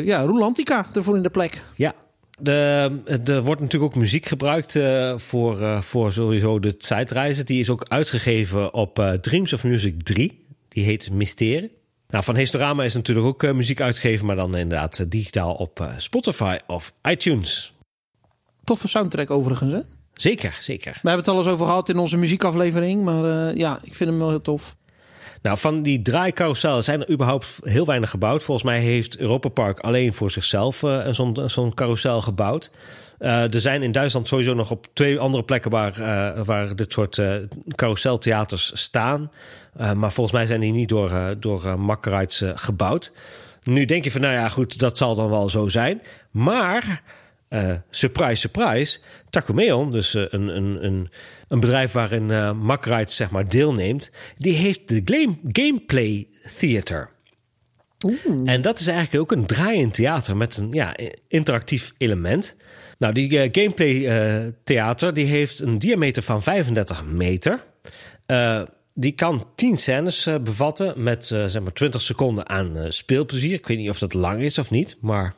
ja, 0.04 0.22
Rolantica 0.22 0.86
ervoor 0.94 1.16
in 1.16 1.24
de 1.24 1.30
plek. 1.30 1.64
Ja. 1.76 1.94
De, 2.40 3.22
er 3.26 3.44
wordt 3.44 3.62
natuurlijk 3.62 3.94
ook 3.94 4.02
muziek 4.02 4.26
gebruikt 4.26 4.76
eh, 4.76 5.18
voor, 5.18 5.62
eh, 5.62 5.82
voor 5.82 6.12
sowieso 6.12 6.60
de 6.60 6.78
tijdreizen. 6.78 7.46
Die 7.46 7.60
is 7.60 7.70
ook 7.70 7.86
uitgegeven 7.88 8.74
op 8.74 9.00
eh, 9.00 9.12
Dreams 9.12 9.54
of 9.54 9.64
Music 9.64 10.04
3. 10.04 10.46
Die 10.68 10.84
heet 10.84 11.12
Mysterie. 11.12 11.72
Nou, 12.08 12.24
van 12.24 12.36
Historama 12.36 12.84
is 12.84 12.94
natuurlijk 12.94 13.28
ook 13.28 13.54
muziek 13.54 13.82
uitgegeven... 13.82 14.26
maar 14.26 14.36
dan 14.36 14.58
inderdaad 14.58 15.12
digitaal 15.12 15.54
op 15.54 15.90
Spotify 15.98 16.58
of 16.68 16.94
iTunes. 17.10 17.74
Toffe 18.64 18.88
soundtrack 18.88 19.30
overigens 19.32 19.72
hè. 19.72 19.80
Zeker, 20.14 20.58
zeker. 20.60 20.92
We 20.92 21.10
hebben 21.10 21.26
het 21.26 21.28
al 21.28 21.38
eens 21.38 21.48
over 21.48 21.66
gehad 21.66 21.90
in 21.90 21.98
onze 21.98 22.18
muziekaflevering. 22.18 23.04
Maar 23.04 23.58
ja, 23.58 23.80
ik 23.84 23.94
vind 23.94 24.10
hem 24.10 24.20
wel 24.20 24.30
heel 24.30 24.42
tof. 24.42 24.76
Nou, 25.42 25.58
van 25.58 25.82
die 25.82 26.02
draaicarousel 26.02 26.82
zijn 26.82 27.02
er 27.02 27.12
überhaupt 27.12 27.60
heel 27.64 27.86
weinig 27.86 28.10
gebouwd. 28.10 28.44
Volgens 28.44 28.68
mij 28.68 28.80
heeft 28.80 29.18
Europa 29.18 29.50
Park 29.50 29.80
alleen 29.80 30.14
voor 30.14 30.32
zichzelf 30.32 30.84
uh, 30.84 31.08
zo'n 31.46 31.74
carousel 31.74 32.22
gebouwd. 32.22 32.72
Uh, 33.20 33.54
er 33.54 33.62
zijn 33.62 33.84
in 33.84 33.92
Duitsland 33.92 34.28
sowieso 34.28 34.54
nog 34.54 34.72
op 34.72 34.88
twee 34.94 35.20
andere 35.20 35.44
plekken 35.44 35.72
waar, 35.72 36.00
uh, 36.00 36.44
waar 36.46 36.76
dit 36.76 36.92
soort 36.92 37.18
uh, 37.18 37.36
carouseltheaters 37.76 38.72
staan. 38.74 39.30
maar 39.96 40.12
volgens 40.12 40.32
mij 40.32 40.46
zijn 40.46 40.60
die 40.60 40.72
niet 40.72 40.90
door, 40.90 41.36
door 41.40 41.78
gebouwd. 42.56 43.14
Nu 43.64 43.86
denk 43.86 44.04
je 44.04 44.12
van, 44.12 44.22
nou 44.22 44.34
ja, 44.34 44.50
goed, 44.50 44.80
dat 44.80 44.98
zal 44.98 45.16
dan 45.16 45.30
wel 45.30 45.50
zo 45.50 45.68
zijn. 45.68 46.02
Maar, 46.32 47.02
surprise, 47.90 48.36
surprise, 48.36 49.00
Takumeon, 49.30 49.92
dus 49.92 50.14
een, 50.14 50.32
een, 50.32 50.86
een, 50.86 51.10
een 51.48 51.60
bedrijf 51.60 51.92
waarin 51.92 52.30
uh, 52.30 53.02
zeg 53.06 53.30
maar 53.30 53.50
deelneemt, 53.50 54.12
die 54.38 54.54
heeft 54.54 54.88
de 54.88 55.02
game, 55.06 55.36
Gameplay 55.52 56.28
Theater. 56.58 57.10
En 58.46 58.62
dat 58.62 58.80
is 58.80 58.88
eigenlijk 58.88 59.22
ook 59.22 59.38
een 59.38 59.46
draaiend 59.46 59.94
theater 59.94 60.38
met 60.38 60.58
een 60.58 60.72
ja, 60.72 60.96
interactief 61.28 61.94
element. 61.98 62.56
Nou, 62.98 63.14
die 63.14 63.32
uh, 63.32 63.50
gameplay 63.52 63.92
uh, 63.92 64.48
theater 64.64 65.14
die 65.14 65.26
heeft 65.26 65.60
een 65.60 65.80
diameter 65.80 66.24
van 66.24 66.44
35 66.44 67.06
meter. 67.06 67.64
Uh, 68.28 68.62
die 68.94 69.12
kan 69.12 69.48
10 69.56 69.78
scènes 69.78 70.28
bevatten 70.44 71.04
met 71.04 71.26
zeg 71.26 71.60
maar 71.60 71.74
20 71.74 72.02
seconden 72.02 72.50
aan 72.50 72.86
speelplezier. 72.92 73.54
Ik 73.54 73.68
weet 73.68 73.78
niet 73.78 73.90
of 73.90 74.00
dat 74.00 74.14
lang 74.14 74.42
is 74.42 74.58
of 74.58 74.72
niet, 74.72 74.98
maar 75.02 75.34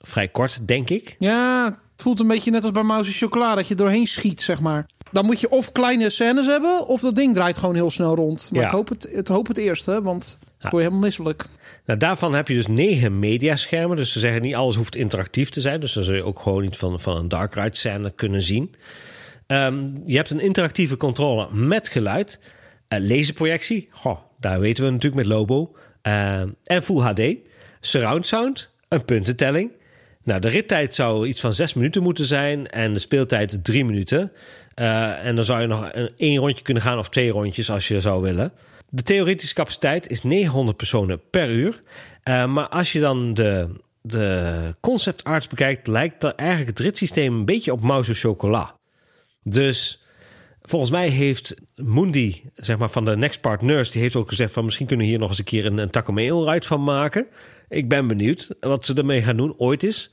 vrij 0.00 0.28
kort, 0.28 0.68
denk 0.68 0.90
ik. 0.90 1.16
Ja, 1.18 1.64
het 1.64 2.02
voelt 2.02 2.20
een 2.20 2.26
beetje 2.26 2.50
net 2.50 2.62
als 2.62 2.72
bij 2.72 2.82
Mouse 2.82 3.12
Chocola, 3.12 3.54
dat 3.54 3.68
je 3.68 3.74
doorheen 3.74 4.06
schiet, 4.06 4.42
zeg 4.42 4.60
maar. 4.60 4.86
Dan 5.12 5.24
moet 5.26 5.40
je 5.40 5.50
of 5.50 5.72
kleine 5.72 6.10
scènes 6.10 6.46
hebben, 6.46 6.86
of 6.86 7.00
dat 7.00 7.14
ding 7.14 7.34
draait 7.34 7.58
gewoon 7.58 7.74
heel 7.74 7.90
snel 7.90 8.14
rond. 8.14 8.48
Maar 8.52 8.60
ja. 8.60 8.66
ik 8.66 8.72
hoop 8.72 8.88
het, 8.88 9.08
het, 9.12 9.28
hoop 9.28 9.46
het 9.46 9.58
eerste, 9.58 10.02
want 10.02 10.38
ik 10.60 10.70
word 10.70 10.82
helemaal 10.82 11.04
misselijk. 11.04 11.44
Nou, 11.86 11.98
daarvan 11.98 12.34
heb 12.34 12.48
je 12.48 12.54
dus 12.54 12.66
negen 12.66 13.18
mediaschermen. 13.18 13.96
Dus 13.96 14.12
ze 14.12 14.18
zeggen 14.18 14.42
niet 14.42 14.54
alles 14.54 14.76
hoeft 14.76 14.96
interactief 14.96 15.48
te 15.48 15.60
zijn. 15.60 15.80
Dus 15.80 15.92
dan 15.92 16.02
zul 16.02 16.14
je 16.14 16.24
ook 16.24 16.38
gewoon 16.38 16.64
iets 16.64 16.78
van, 16.78 17.00
van 17.00 17.16
een 17.16 17.28
dark 17.28 17.54
ride 17.54 17.76
scène 17.76 18.10
kunnen 18.10 18.42
zien. 18.42 18.74
Um, 19.46 20.02
je 20.06 20.16
hebt 20.16 20.30
een 20.30 20.40
interactieve 20.40 20.96
controller 20.96 21.54
met 21.54 21.88
geluid. 21.88 22.40
Uh, 22.88 23.08
laserprojectie, 23.08 23.88
Goh, 23.90 24.18
daar 24.38 24.60
weten 24.60 24.84
we 24.84 24.90
natuurlijk 24.90 25.22
met 25.22 25.36
Lobo. 25.36 25.76
Uh, 26.02 26.40
en 26.64 26.82
Full 26.82 27.00
HD. 27.00 27.36
Surround 27.80 28.26
sound, 28.26 28.70
een 28.88 29.04
puntentelling. 29.04 29.70
Nou, 30.24 30.40
de 30.40 30.48
rittijd 30.48 30.94
zou 30.94 31.26
iets 31.26 31.40
van 31.40 31.52
zes 31.52 31.74
minuten 31.74 32.02
moeten 32.02 32.24
zijn 32.24 32.66
en 32.66 32.92
de 32.92 32.98
speeltijd 32.98 33.64
drie 33.64 33.84
minuten. 33.84 34.32
Uh, 34.76 35.24
en 35.26 35.34
dan 35.34 35.44
zou 35.44 35.60
je 35.60 35.66
nog 35.66 35.88
een, 35.92 36.10
één 36.16 36.38
rondje 36.38 36.64
kunnen 36.64 36.82
gaan 36.82 36.98
of 36.98 37.08
twee 37.08 37.30
rondjes 37.30 37.70
als 37.70 37.88
je 37.88 38.00
zou 38.00 38.22
willen. 38.22 38.52
De 38.88 39.02
theoretische 39.02 39.54
capaciteit 39.54 40.08
is 40.08 40.22
900 40.22 40.76
personen 40.76 41.20
per 41.30 41.50
uur. 41.50 41.82
Uh, 42.24 42.46
maar 42.46 42.68
als 42.68 42.92
je 42.92 43.00
dan 43.00 43.34
de, 43.34 43.68
de 44.00 44.74
concept 44.80 45.24
arts 45.24 45.46
bekijkt, 45.46 45.86
lijkt 45.86 46.24
er 46.24 46.34
eigenlijk 46.34 46.68
het 46.68 46.78
ritssysteem 46.78 47.34
een 47.34 47.44
beetje 47.44 47.72
op 47.72 47.80
Mouse 47.80 48.14
Chocolat. 48.14 48.74
Dus 49.42 49.99
volgens 50.70 50.90
mij 50.90 51.08
heeft 51.08 51.54
Mundi, 51.74 52.42
zeg 52.54 52.78
maar 52.78 52.90
van 52.90 53.04
de 53.04 53.16
Next 53.16 53.40
Part 53.40 53.62
Nurse, 53.62 53.92
die 53.92 54.00
heeft 54.00 54.16
ook 54.16 54.28
gezegd 54.28 54.52
van 54.52 54.64
misschien 54.64 54.86
kunnen 54.86 55.06
we 55.06 55.10
hier 55.10 55.20
nog 55.20 55.28
eens 55.28 55.38
een 55.38 55.44
keer 55.44 55.66
een, 55.66 55.78
een 55.78 56.44
ride 56.44 56.66
van 56.66 56.82
maken. 56.82 57.26
Ik 57.68 57.88
ben 57.88 58.06
benieuwd 58.06 58.48
wat 58.60 58.84
ze 58.84 58.94
ermee 58.94 59.22
gaan 59.22 59.36
doen, 59.36 59.54
ooit 59.56 59.82
is. 59.82 60.10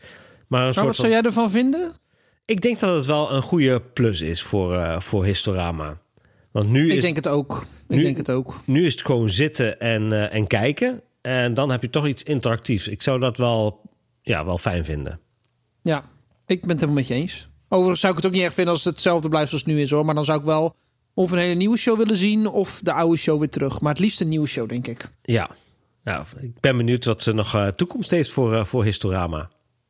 Maar 0.47 0.67
een 0.67 0.73
nou, 0.73 0.87
wat 0.87 0.95
zou 0.95 1.09
jij 1.09 1.21
ervan 1.21 1.49
vinden? 1.49 1.91
Ik 2.45 2.61
denk 2.61 2.79
dat 2.79 2.95
het 2.95 3.05
wel 3.05 3.31
een 3.31 3.41
goede 3.41 3.81
plus 3.81 4.21
is 4.21 4.41
voor, 4.41 4.73
uh, 4.73 4.99
voor 4.99 5.25
Historama. 5.25 6.01
Want 6.51 6.69
nu 6.69 6.89
ik 6.89 6.97
is, 6.97 7.03
denk 7.03 7.15
het 7.15 7.27
ook. 7.27 7.65
Ik 7.87 7.95
nu, 7.95 8.01
denk 8.01 8.17
het 8.17 8.31
ook. 8.31 8.59
Nu 8.65 8.85
is 8.85 8.93
het 8.93 9.05
gewoon 9.05 9.29
zitten 9.29 9.79
en, 9.79 10.11
uh, 10.11 10.33
en 10.33 10.47
kijken. 10.47 11.01
En 11.21 11.53
dan 11.53 11.71
heb 11.71 11.81
je 11.81 11.89
toch 11.89 12.07
iets 12.07 12.23
interactiefs. 12.23 12.87
Ik 12.87 13.01
zou 13.01 13.19
dat 13.19 13.37
wel, 13.37 13.81
ja, 14.21 14.45
wel 14.45 14.57
fijn 14.57 14.85
vinden. 14.85 15.19
Ja, 15.81 16.03
ik 16.45 16.61
ben 16.61 16.69
het 16.69 16.79
helemaal 16.79 17.01
met 17.01 17.07
je 17.07 17.13
eens. 17.13 17.49
Overigens 17.69 17.99
zou 17.99 18.11
ik 18.13 18.17
het 18.17 18.27
ook 18.27 18.33
niet 18.33 18.43
erg 18.43 18.53
vinden 18.53 18.73
als 18.73 18.83
het 18.83 18.93
hetzelfde 18.93 19.29
blijft 19.29 19.49
zoals 19.49 19.63
het 19.63 19.73
nu 19.73 19.81
is 19.81 19.91
hoor. 19.91 20.05
Maar 20.05 20.15
dan 20.15 20.23
zou 20.23 20.39
ik 20.39 20.45
wel 20.45 20.75
of 21.13 21.31
een 21.31 21.37
hele 21.37 21.53
nieuwe 21.53 21.77
show 21.77 21.97
willen 21.97 22.15
zien 22.15 22.47
of 22.47 22.79
de 22.83 22.91
oude 22.91 23.17
show 23.17 23.39
weer 23.39 23.49
terug. 23.49 23.81
Maar 23.81 23.91
het 23.91 24.01
liefst 24.01 24.21
een 24.21 24.27
nieuwe 24.27 24.47
show, 24.47 24.69
denk 24.69 24.87
ik. 24.87 25.09
Ja, 25.21 25.49
nou, 26.03 26.25
ik 26.39 26.59
ben 26.59 26.77
benieuwd 26.77 27.05
wat 27.05 27.21
ze 27.21 27.33
nog 27.33 27.55
uh, 27.55 27.67
toekomst 27.67 28.09
heeft 28.09 28.31
voor, 28.31 28.53
uh, 28.53 28.65
voor 28.65 28.83
Historama. 28.83 29.49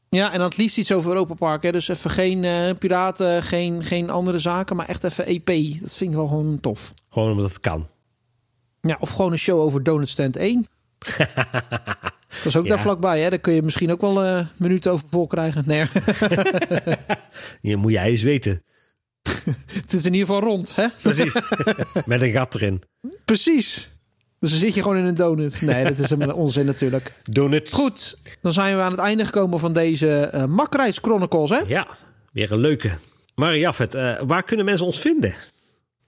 Ja, 0.10 0.32
en 0.32 0.38
dan 0.38 0.48
het 0.48 0.58
liefst 0.58 0.78
iets 0.78 0.92
over 0.92 1.12
Europa 1.12 1.34
Park. 1.34 1.64
Hè? 1.64 1.72
Dus 1.72 1.88
even 1.88 2.10
geen 2.10 2.44
uh, 2.44 2.70
piraten, 2.80 3.44
geen, 3.44 3.84
geen 3.84 4.10
andere 4.10 4.40
zaken, 4.40 4.76
maar 4.76 4.88
echt 4.88 5.04
even 5.04 5.26
EP. 5.26 5.46
Dat 5.82 5.96
vind 5.96 6.10
ik 6.10 6.16
wel 6.16 6.28
gewoon 6.28 6.60
tof. 6.60 6.94
Gewoon 7.10 7.32
omdat 7.32 7.50
het 7.50 7.60
kan. 7.60 7.88
Ja, 8.82 8.98
of 9.00 9.10
gewoon 9.10 9.32
een 9.32 9.38
show 9.38 9.60
over 9.60 9.84
Donut 9.84 10.10
Stand 10.10 10.36
1. 10.36 10.66
dat 12.28 12.46
is 12.46 12.58
ook 12.58 12.64
ja. 12.64 12.70
daar 12.70 12.80
vlakbij, 12.80 13.22
hè? 13.22 13.30
Daar 13.30 13.40
kun 13.40 13.54
je 13.54 13.62
misschien 13.62 13.92
ook 13.92 14.02
wel 14.02 14.26
een 14.26 14.40
uh, 14.40 14.48
minuut 14.58 14.88
over 14.88 15.08
vol 15.10 15.28
krijgen. 15.28 15.64
Nee. 15.66 15.86
Je 17.62 17.78
moet 17.78 17.92
jij 17.92 18.10
eens 18.10 18.22
weten. 18.22 18.64
het 19.82 19.94
is 19.94 20.06
in 20.06 20.14
ieder 20.14 20.28
geval 20.28 20.42
rond, 20.42 20.76
hè? 20.76 20.88
Precies. 21.02 21.42
Met 22.06 22.22
een 22.22 22.32
gat 22.32 22.56
erin. 22.56 22.82
Precies. 23.26 23.92
Dus 24.40 24.50
dan 24.50 24.60
zit 24.60 24.74
je 24.74 24.82
gewoon 24.82 24.98
in 24.98 25.06
een 25.06 25.16
donut. 25.16 25.62
Nee, 25.62 25.84
dat 25.84 26.00
is 26.00 26.10
een 26.10 26.34
onzin 26.34 26.66
natuurlijk. 26.66 27.12
Donut. 27.24 27.72
Goed, 27.72 28.18
dan 28.42 28.54
zijn 28.54 28.76
we 28.76 28.82
aan 28.82 28.92
het 28.92 29.00
einde 29.00 29.26
gekomen 29.26 29.60
van 29.60 29.74
deze 29.74 30.32
uh, 30.34 30.46
Makrijs 30.46 30.98
Chronicles, 30.98 31.50
hè? 31.50 31.60
Ja, 31.68 31.88
weer 32.32 32.52
een 32.52 32.60
leuke. 32.60 32.92
Maar 33.36 33.58
Jafet, 33.58 33.96
uh, 33.96 34.22
waar 34.26 34.44
kunnen 34.44 34.66
mensen 34.66 34.86
ons 34.86 35.00
vinden? 35.00 35.36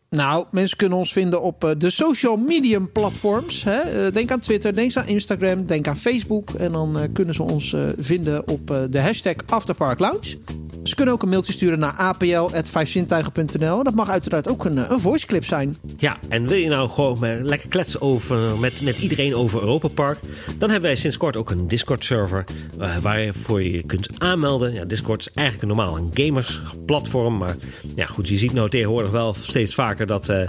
Nou, 0.10 0.46
mensen 0.52 0.78
kunnen 0.78 0.98
ons 0.98 1.14
vinden 1.14 1.42
op 1.42 1.64
uh, 1.64 1.72
de 1.78 1.90
social 1.90 2.36
media 2.36 2.80
platforms. 2.94 3.64
Hè? 3.64 4.06
Uh, 4.06 4.14
denk 4.14 4.32
aan 4.32 4.40
Twitter, 4.40 4.74
denk 4.74 4.96
aan 4.96 5.08
Instagram, 5.08 5.66
denk 5.66 5.88
aan 5.88 5.98
Facebook. 5.98 6.50
En 6.50 6.72
dan 6.72 6.98
uh, 6.98 7.04
kunnen 7.14 7.34
ze 7.34 7.44
ons 7.44 7.76
vinden 7.98 8.48
op 8.48 8.88
de 8.90 9.02
hashtag 9.02 9.36
Afterpark 9.46 10.00
Lounge. 10.00 10.38
Ze 10.84 10.96
kunnen 10.96 11.14
ook 11.14 11.24
een 11.24 11.30
mailtje 11.30 11.54
sturen 11.54 11.80
naar 11.80 11.94
apl.vijfzintuigen.nl. 11.94 13.84
Dat 13.84 13.96
mag 13.96 14.10
uiteraard 14.10 14.48
ook 14.48 14.66
een, 14.66 14.92
een 14.92 15.00
voice 15.00 15.28
clip 15.28 15.46
zijn. 15.46 15.78
Ja, 15.98 16.18
en 16.30 16.48
wil 16.48 16.58
je 16.58 16.70
nou 16.70 16.90
gewoon 16.90 17.44
lekker 17.44 17.70
kletsen 17.70 18.02
over, 18.02 18.58
met, 18.60 18.82
met 18.82 18.98
iedereen 18.98 19.36
over 19.36 19.60
Europa 19.60 19.88
Park? 19.88 20.20
Dan 20.58 20.70
hebben 20.70 20.90
wij 20.90 20.96
sinds 20.96 21.18
kort 21.18 21.38
ook 21.38 21.50
een 21.50 21.68
Discord-server 21.68 22.44
uh, 22.80 22.98
waarvoor 22.98 23.64
je 23.64 23.72
je 23.72 23.84
kunt 23.84 24.10
aanmelden. 24.18 24.74
Ja, 24.74 24.86
Discord 24.86 25.20
is 25.20 25.32
eigenlijk 25.34 25.68
normaal 25.68 25.98
een 25.98 26.12
gamersplatform. 26.14 27.38
Maar 27.38 27.56
ja, 27.96 28.06
goed, 28.06 28.28
je 28.28 28.38
ziet 28.38 28.54
nou 28.54 28.70
tegenwoordig 28.70 29.12
wel 29.12 29.34
steeds 29.34 29.76
vaker 29.76 29.99
dat, 30.08 30.30
uh, 30.30 30.42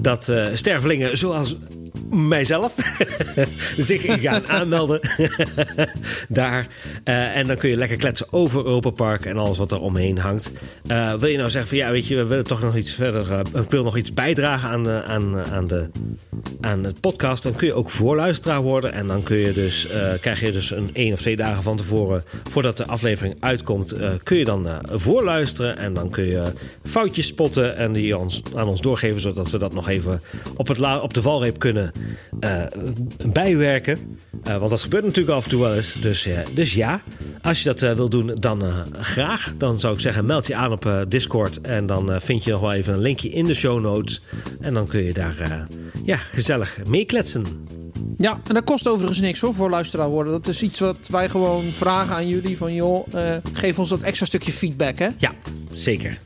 dat 0.00 0.28
uh, 0.28 0.46
stervelingen 0.54 1.18
zoals 1.18 1.56
mijzelf 2.16 2.74
zich 3.76 4.20
gaan 4.22 4.48
aanmelden 4.48 5.00
daar. 6.28 6.66
Uh, 7.04 7.36
en 7.36 7.46
dan 7.46 7.56
kun 7.56 7.70
je 7.70 7.76
lekker 7.76 7.96
kletsen 7.96 8.32
over 8.32 8.64
Europa 8.64 8.90
Park 8.90 9.26
en 9.26 9.36
alles 9.36 9.58
wat 9.58 9.72
er 9.72 9.80
omheen 9.80 10.18
hangt. 10.18 10.52
Uh, 10.86 11.14
wil 11.14 11.28
je 11.28 11.36
nou 11.36 11.50
zeggen 11.50 11.68
van 11.68 11.78
ja, 11.78 11.90
weet 11.90 12.06
je, 12.06 12.16
we 12.16 12.26
willen 12.26 12.44
toch 12.44 12.60
nog 12.60 12.76
iets 12.76 12.92
verder. 12.92 13.30
Uh, 13.30 13.62
ik 13.62 13.70
wil 13.70 13.84
nog 13.84 13.96
iets 13.96 14.14
bijdragen 14.14 14.68
aan, 14.68 14.84
de, 14.84 15.02
aan, 15.02 15.44
aan, 15.44 15.66
de, 15.66 15.88
aan 16.60 16.84
het 16.84 17.00
podcast. 17.00 17.42
Dan 17.42 17.54
kun 17.54 17.66
je 17.66 17.74
ook 17.74 17.90
voorluisteraar 17.90 18.62
worden. 18.62 18.92
En 18.92 19.06
dan 19.06 19.22
kun 19.22 19.36
je 19.36 19.52
dus, 19.52 19.88
krijg 20.20 20.40
je 20.40 20.52
dus 20.52 20.70
een 20.70 20.90
één 20.92 21.12
of 21.12 21.20
twee 21.20 21.36
dagen 21.36 21.62
van 21.62 21.76
tevoren, 21.76 22.24
voordat 22.50 22.76
de 22.76 22.86
aflevering 22.86 23.36
uitkomt, 23.40 23.94
kun 24.22 24.36
je 24.36 24.44
dan 24.44 24.68
voorluisteren. 24.92 25.76
En 25.78 25.94
dan 25.94 26.10
kun 26.10 26.24
je 26.24 26.42
foutjes 26.82 27.26
spotten 27.26 27.76
en 27.76 27.92
die 27.92 28.18
ons, 28.18 28.42
aan 28.54 28.68
ons 28.68 28.80
doorgeven, 28.80 29.20
zodat 29.20 29.50
we 29.50 29.58
dat 29.58 29.74
nog 29.74 29.88
even 29.88 30.22
op, 30.56 30.68
het 30.68 30.78
la, 30.78 30.98
op 30.98 31.14
de 31.14 31.22
valreep 31.22 31.58
kunnen 31.58 31.92
uh, 32.40 32.62
bijwerken. 33.26 34.18
Uh, 34.48 34.56
want 34.56 34.70
dat 34.70 34.80
gebeurt 34.80 35.04
natuurlijk 35.04 35.36
af 35.36 35.44
en 35.44 35.50
toe 35.50 35.60
wel 35.60 35.74
eens. 35.74 35.92
Dus, 35.92 36.28
dus 36.54 36.74
ja, 36.74 37.02
als 37.42 37.62
je 37.62 37.74
dat 37.74 37.96
wil 37.96 38.08
doen, 38.08 38.30
dan 38.34 38.62
graag. 38.92 39.54
Dan 39.58 39.80
zou 39.80 39.94
ik 39.94 40.00
zeggen, 40.00 40.26
meld 40.26 40.46
je 40.46 40.54
aan 40.54 40.72
op 40.72 41.04
Discord. 41.08 41.60
En 41.60 41.86
dan 41.86 42.20
vind 42.20 42.44
je 42.44 42.50
nog 42.50 42.60
wel 42.60 42.72
even 42.72 42.94
een 42.94 43.00
linkje 43.00 43.28
in 43.28 43.44
de 43.44 43.54
show 43.54 43.80
notes. 43.80 44.22
En 44.60 44.74
dan 44.74 44.86
kun 44.86 45.02
je 45.02 45.12
daar 45.12 45.66
ja, 46.04 46.16
gezellig 46.16 46.78
meekletsen. 46.86 47.44
Ja, 48.18 48.40
en 48.46 48.54
dat 48.54 48.64
kost 48.64 48.88
overigens 48.88 49.20
niks 49.20 49.40
hoor, 49.40 49.54
voor 49.54 49.70
luisteraar 49.70 50.08
worden. 50.08 50.32
Dat 50.32 50.46
is 50.46 50.62
iets 50.62 50.80
wat 50.80 51.08
wij 51.10 51.28
gewoon 51.28 51.64
vragen 51.72 52.14
aan 52.14 52.28
jullie. 52.28 52.56
Van 52.56 52.74
joh, 52.74 53.06
geef 53.52 53.78
ons 53.78 53.88
dat 53.88 54.02
extra 54.02 54.26
stukje 54.26 54.52
feedback 54.52 54.98
hè. 54.98 55.08
Ja, 55.18 55.34
zeker. 55.72 56.18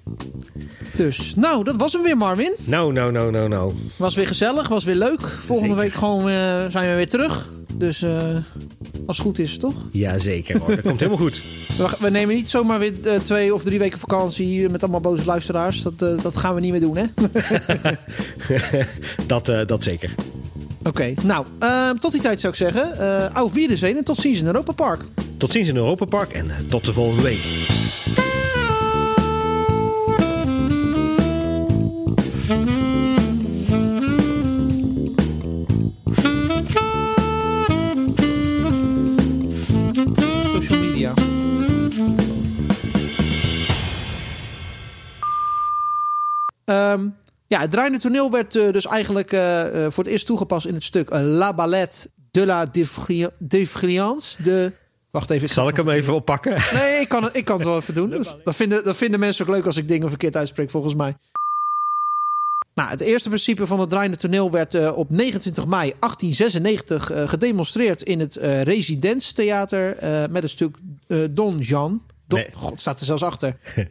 Dus, 1.01 1.35
nou, 1.35 1.65
dat 1.65 1.77
was 1.77 1.93
hem 1.93 2.03
weer, 2.03 2.17
Marvin. 2.17 2.53
Nou, 2.65 2.93
nou, 2.93 3.13
nou, 3.13 3.31
nou, 3.31 3.49
nou. 3.49 3.75
Was 3.97 4.15
weer 4.15 4.27
gezellig, 4.27 4.69
was 4.69 4.85
weer 4.85 4.95
leuk. 4.95 5.29
Volgende 5.29 5.75
week 5.75 5.93
gewoon, 5.93 6.29
uh, 6.29 6.35
zijn 6.69 6.91
we 6.91 6.95
weer 6.95 7.09
terug. 7.09 7.49
Dus 7.75 8.03
uh, 8.03 8.37
als 9.07 9.17
het 9.17 9.27
goed 9.27 9.39
is, 9.39 9.59
toch? 9.59 9.75
Ja, 9.93 10.19
zeker. 10.19 10.59
Hoor. 10.59 10.69
Dat 10.69 10.81
komt 10.81 11.01
helemaal 11.01 11.21
goed. 11.21 11.43
We, 11.77 11.97
we, 11.99 12.11
nemen 12.11 12.35
niet 12.35 12.51
zomaar 12.51 12.79
weer 12.79 12.93
uh, 13.05 13.15
twee 13.15 13.55
of 13.55 13.63
drie 13.63 13.79
weken 13.79 13.99
vakantie 13.99 14.69
met 14.69 14.83
allemaal 14.83 15.01
boze 15.01 15.25
luisteraars. 15.25 15.83
Dat, 15.83 15.99
dat 15.99 16.37
gaan 16.37 16.55
we 16.55 16.61
niet 16.61 16.71
meer 16.71 16.81
doen, 16.81 16.97
hè? 16.97 17.05
dat, 19.27 19.47
dat 19.67 19.83
zeker. 19.83 20.15
Oké, 20.79 20.89
okay, 20.89 21.17
nou, 21.23 21.47
tot 22.01 22.13
die 22.13 22.21
tijd 22.21 22.41
zou 22.41 22.53
ik 22.53 22.59
zeggen. 22.59 22.95
Uh, 23.01 23.25
au 23.25 23.51
Wiedersehen 23.53 23.97
en 23.97 24.05
tot 24.05 24.17
ziens 24.17 24.41
in 24.41 24.47
Europa 24.47 24.73
Park. 24.73 25.03
Tot 25.37 25.53
ziens 25.53 25.69
in 25.69 25.77
Europa 25.77 26.05
Park 26.05 26.33
en 26.33 26.51
tot 26.69 26.85
de 26.85 26.93
volgende 26.93 27.23
week. 27.23 27.80
Social 32.51 32.63
media. 40.81 41.15
Ehm, 46.65 47.09
ja, 47.47 47.61
het 47.61 47.71
draaiende 47.71 47.99
toneel 47.99 48.31
werd 48.31 48.57
eh, 48.57 48.73
dus 48.73 48.87
eigenlijk 48.87 49.33
eh, 49.33 49.85
eh, 49.85 49.93
voor 49.93 50.05
het 50.05 50.13
eerst 50.13 50.27
toegepast 50.27 50.67
in 50.67 50.75
het 50.75 50.85
stuk 50.85 51.11
La 51.11 51.55
Ballet 51.55 52.11
de 52.31 52.47
la 52.47 52.67
Defriance. 53.39 54.43
De... 54.43 54.73
Wacht 55.11 55.31
even. 55.31 55.49
Zal 55.49 55.69
ik 55.69 55.77
hem 55.77 55.89
even 55.89 56.15
oppakken? 56.15 56.57
Nee, 56.73 57.01
ik 57.01 57.09
kan, 57.09 57.25
het, 57.25 57.37
ik 57.37 57.45
kan 57.45 57.57
het 57.57 57.67
wel 57.67 57.77
even 57.77 57.95
doen. 57.95 58.11
Dus 58.17 58.35
dat, 58.45 58.57
vinden, 58.57 58.85
dat 58.85 58.97
vinden 58.97 59.21
mensen 59.21 59.47
ook 59.47 59.55
leuk 59.55 59.67
als 59.67 59.77
ik 59.77 59.89
dingen 59.89 60.09
verkeerd 60.09 60.37
uitspreek, 60.37 60.71
volgens 60.71 60.95
mij. 60.95 61.17
Nou, 62.81 62.93
het 62.93 63.01
eerste 63.01 63.29
principe 63.29 63.67
van 63.67 63.81
het 63.81 63.91
draaiende 63.91 64.17
toneel 64.17 64.51
werd 64.51 64.75
uh, 64.75 64.97
op 64.97 65.11
29 65.11 65.67
mei 65.67 65.93
1896 65.99 67.13
uh, 67.13 67.29
gedemonstreerd 67.29 68.03
in 68.03 68.21
het 68.21 68.37
uh, 68.37 70.27
met 70.31 70.43
het 70.43 70.51
stuk 70.51 70.77
Don 71.31 71.59
Jean. 71.59 72.03
Don, 72.27 72.39
nee. 72.39 72.49
God, 72.53 72.81
staat 72.81 73.01
er 73.01 73.07
zelfs 73.07 73.23
achter. 73.23 73.57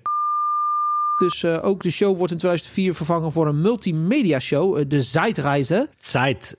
dus 1.23 1.45
ook 1.45 1.84
de 1.84 1.89
show 1.89 2.17
wordt 2.17 2.32
in 2.32 2.38
2004 2.38 2.95
vervangen 2.95 3.32
voor 3.32 3.47
een 3.47 3.62
multimedia 3.62 4.39
show, 4.39 4.84
de 4.88 5.02
Zeitreise. 5.02 5.89
Zeit, 5.97 6.56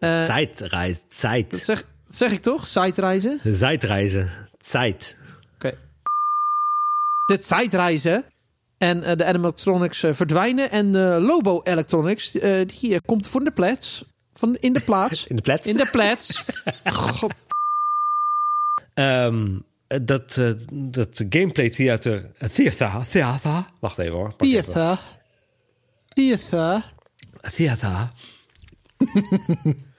Zeit. 1.09 1.51
Dat 1.51 1.61
zeg, 1.61 1.85
dat 2.07 2.16
zeg 2.16 2.33
ik 2.33 2.43
toch? 2.43 2.66
Zeitreise? 2.66 3.38
Zeitreise, 3.45 4.27
Zeit. 4.59 5.16
Oké. 5.55 5.66
Okay. 5.66 5.79
De 7.27 7.38
Zeitreise 7.40 8.25
en 8.81 8.99
uh, 9.03 9.16
de 9.16 9.25
animatronics 9.25 10.05
uh, 10.05 10.12
verdwijnen. 10.12 10.71
En 10.71 10.87
uh, 10.87 11.16
Lobo 11.19 11.61
Electronics, 11.62 12.31
die 12.66 13.01
komt 13.01 13.27
voor 13.27 13.45
de 13.45 13.51
plaats. 13.51 14.05
Van, 14.33 14.57
in 14.61 14.73
de 14.73 14.81
plaats. 14.81 15.27
in 15.31 15.37
de 15.37 15.43
plaats? 15.43 15.66
In 15.66 15.77
de 15.77 15.88
plaats. 15.93 16.45
God. 16.85 17.33
Um, 18.95 19.64
dat, 20.03 20.40
dat 20.73 21.25
gameplay 21.29 21.71
theater... 21.71 22.31
Theater. 22.53 23.07
Theater. 23.11 23.64
Wacht 23.81 23.99
even 23.99 24.12
hoor. 24.12 24.37
Theater. 24.37 25.01
Theater. 26.09 26.93
Theater. 27.51 28.11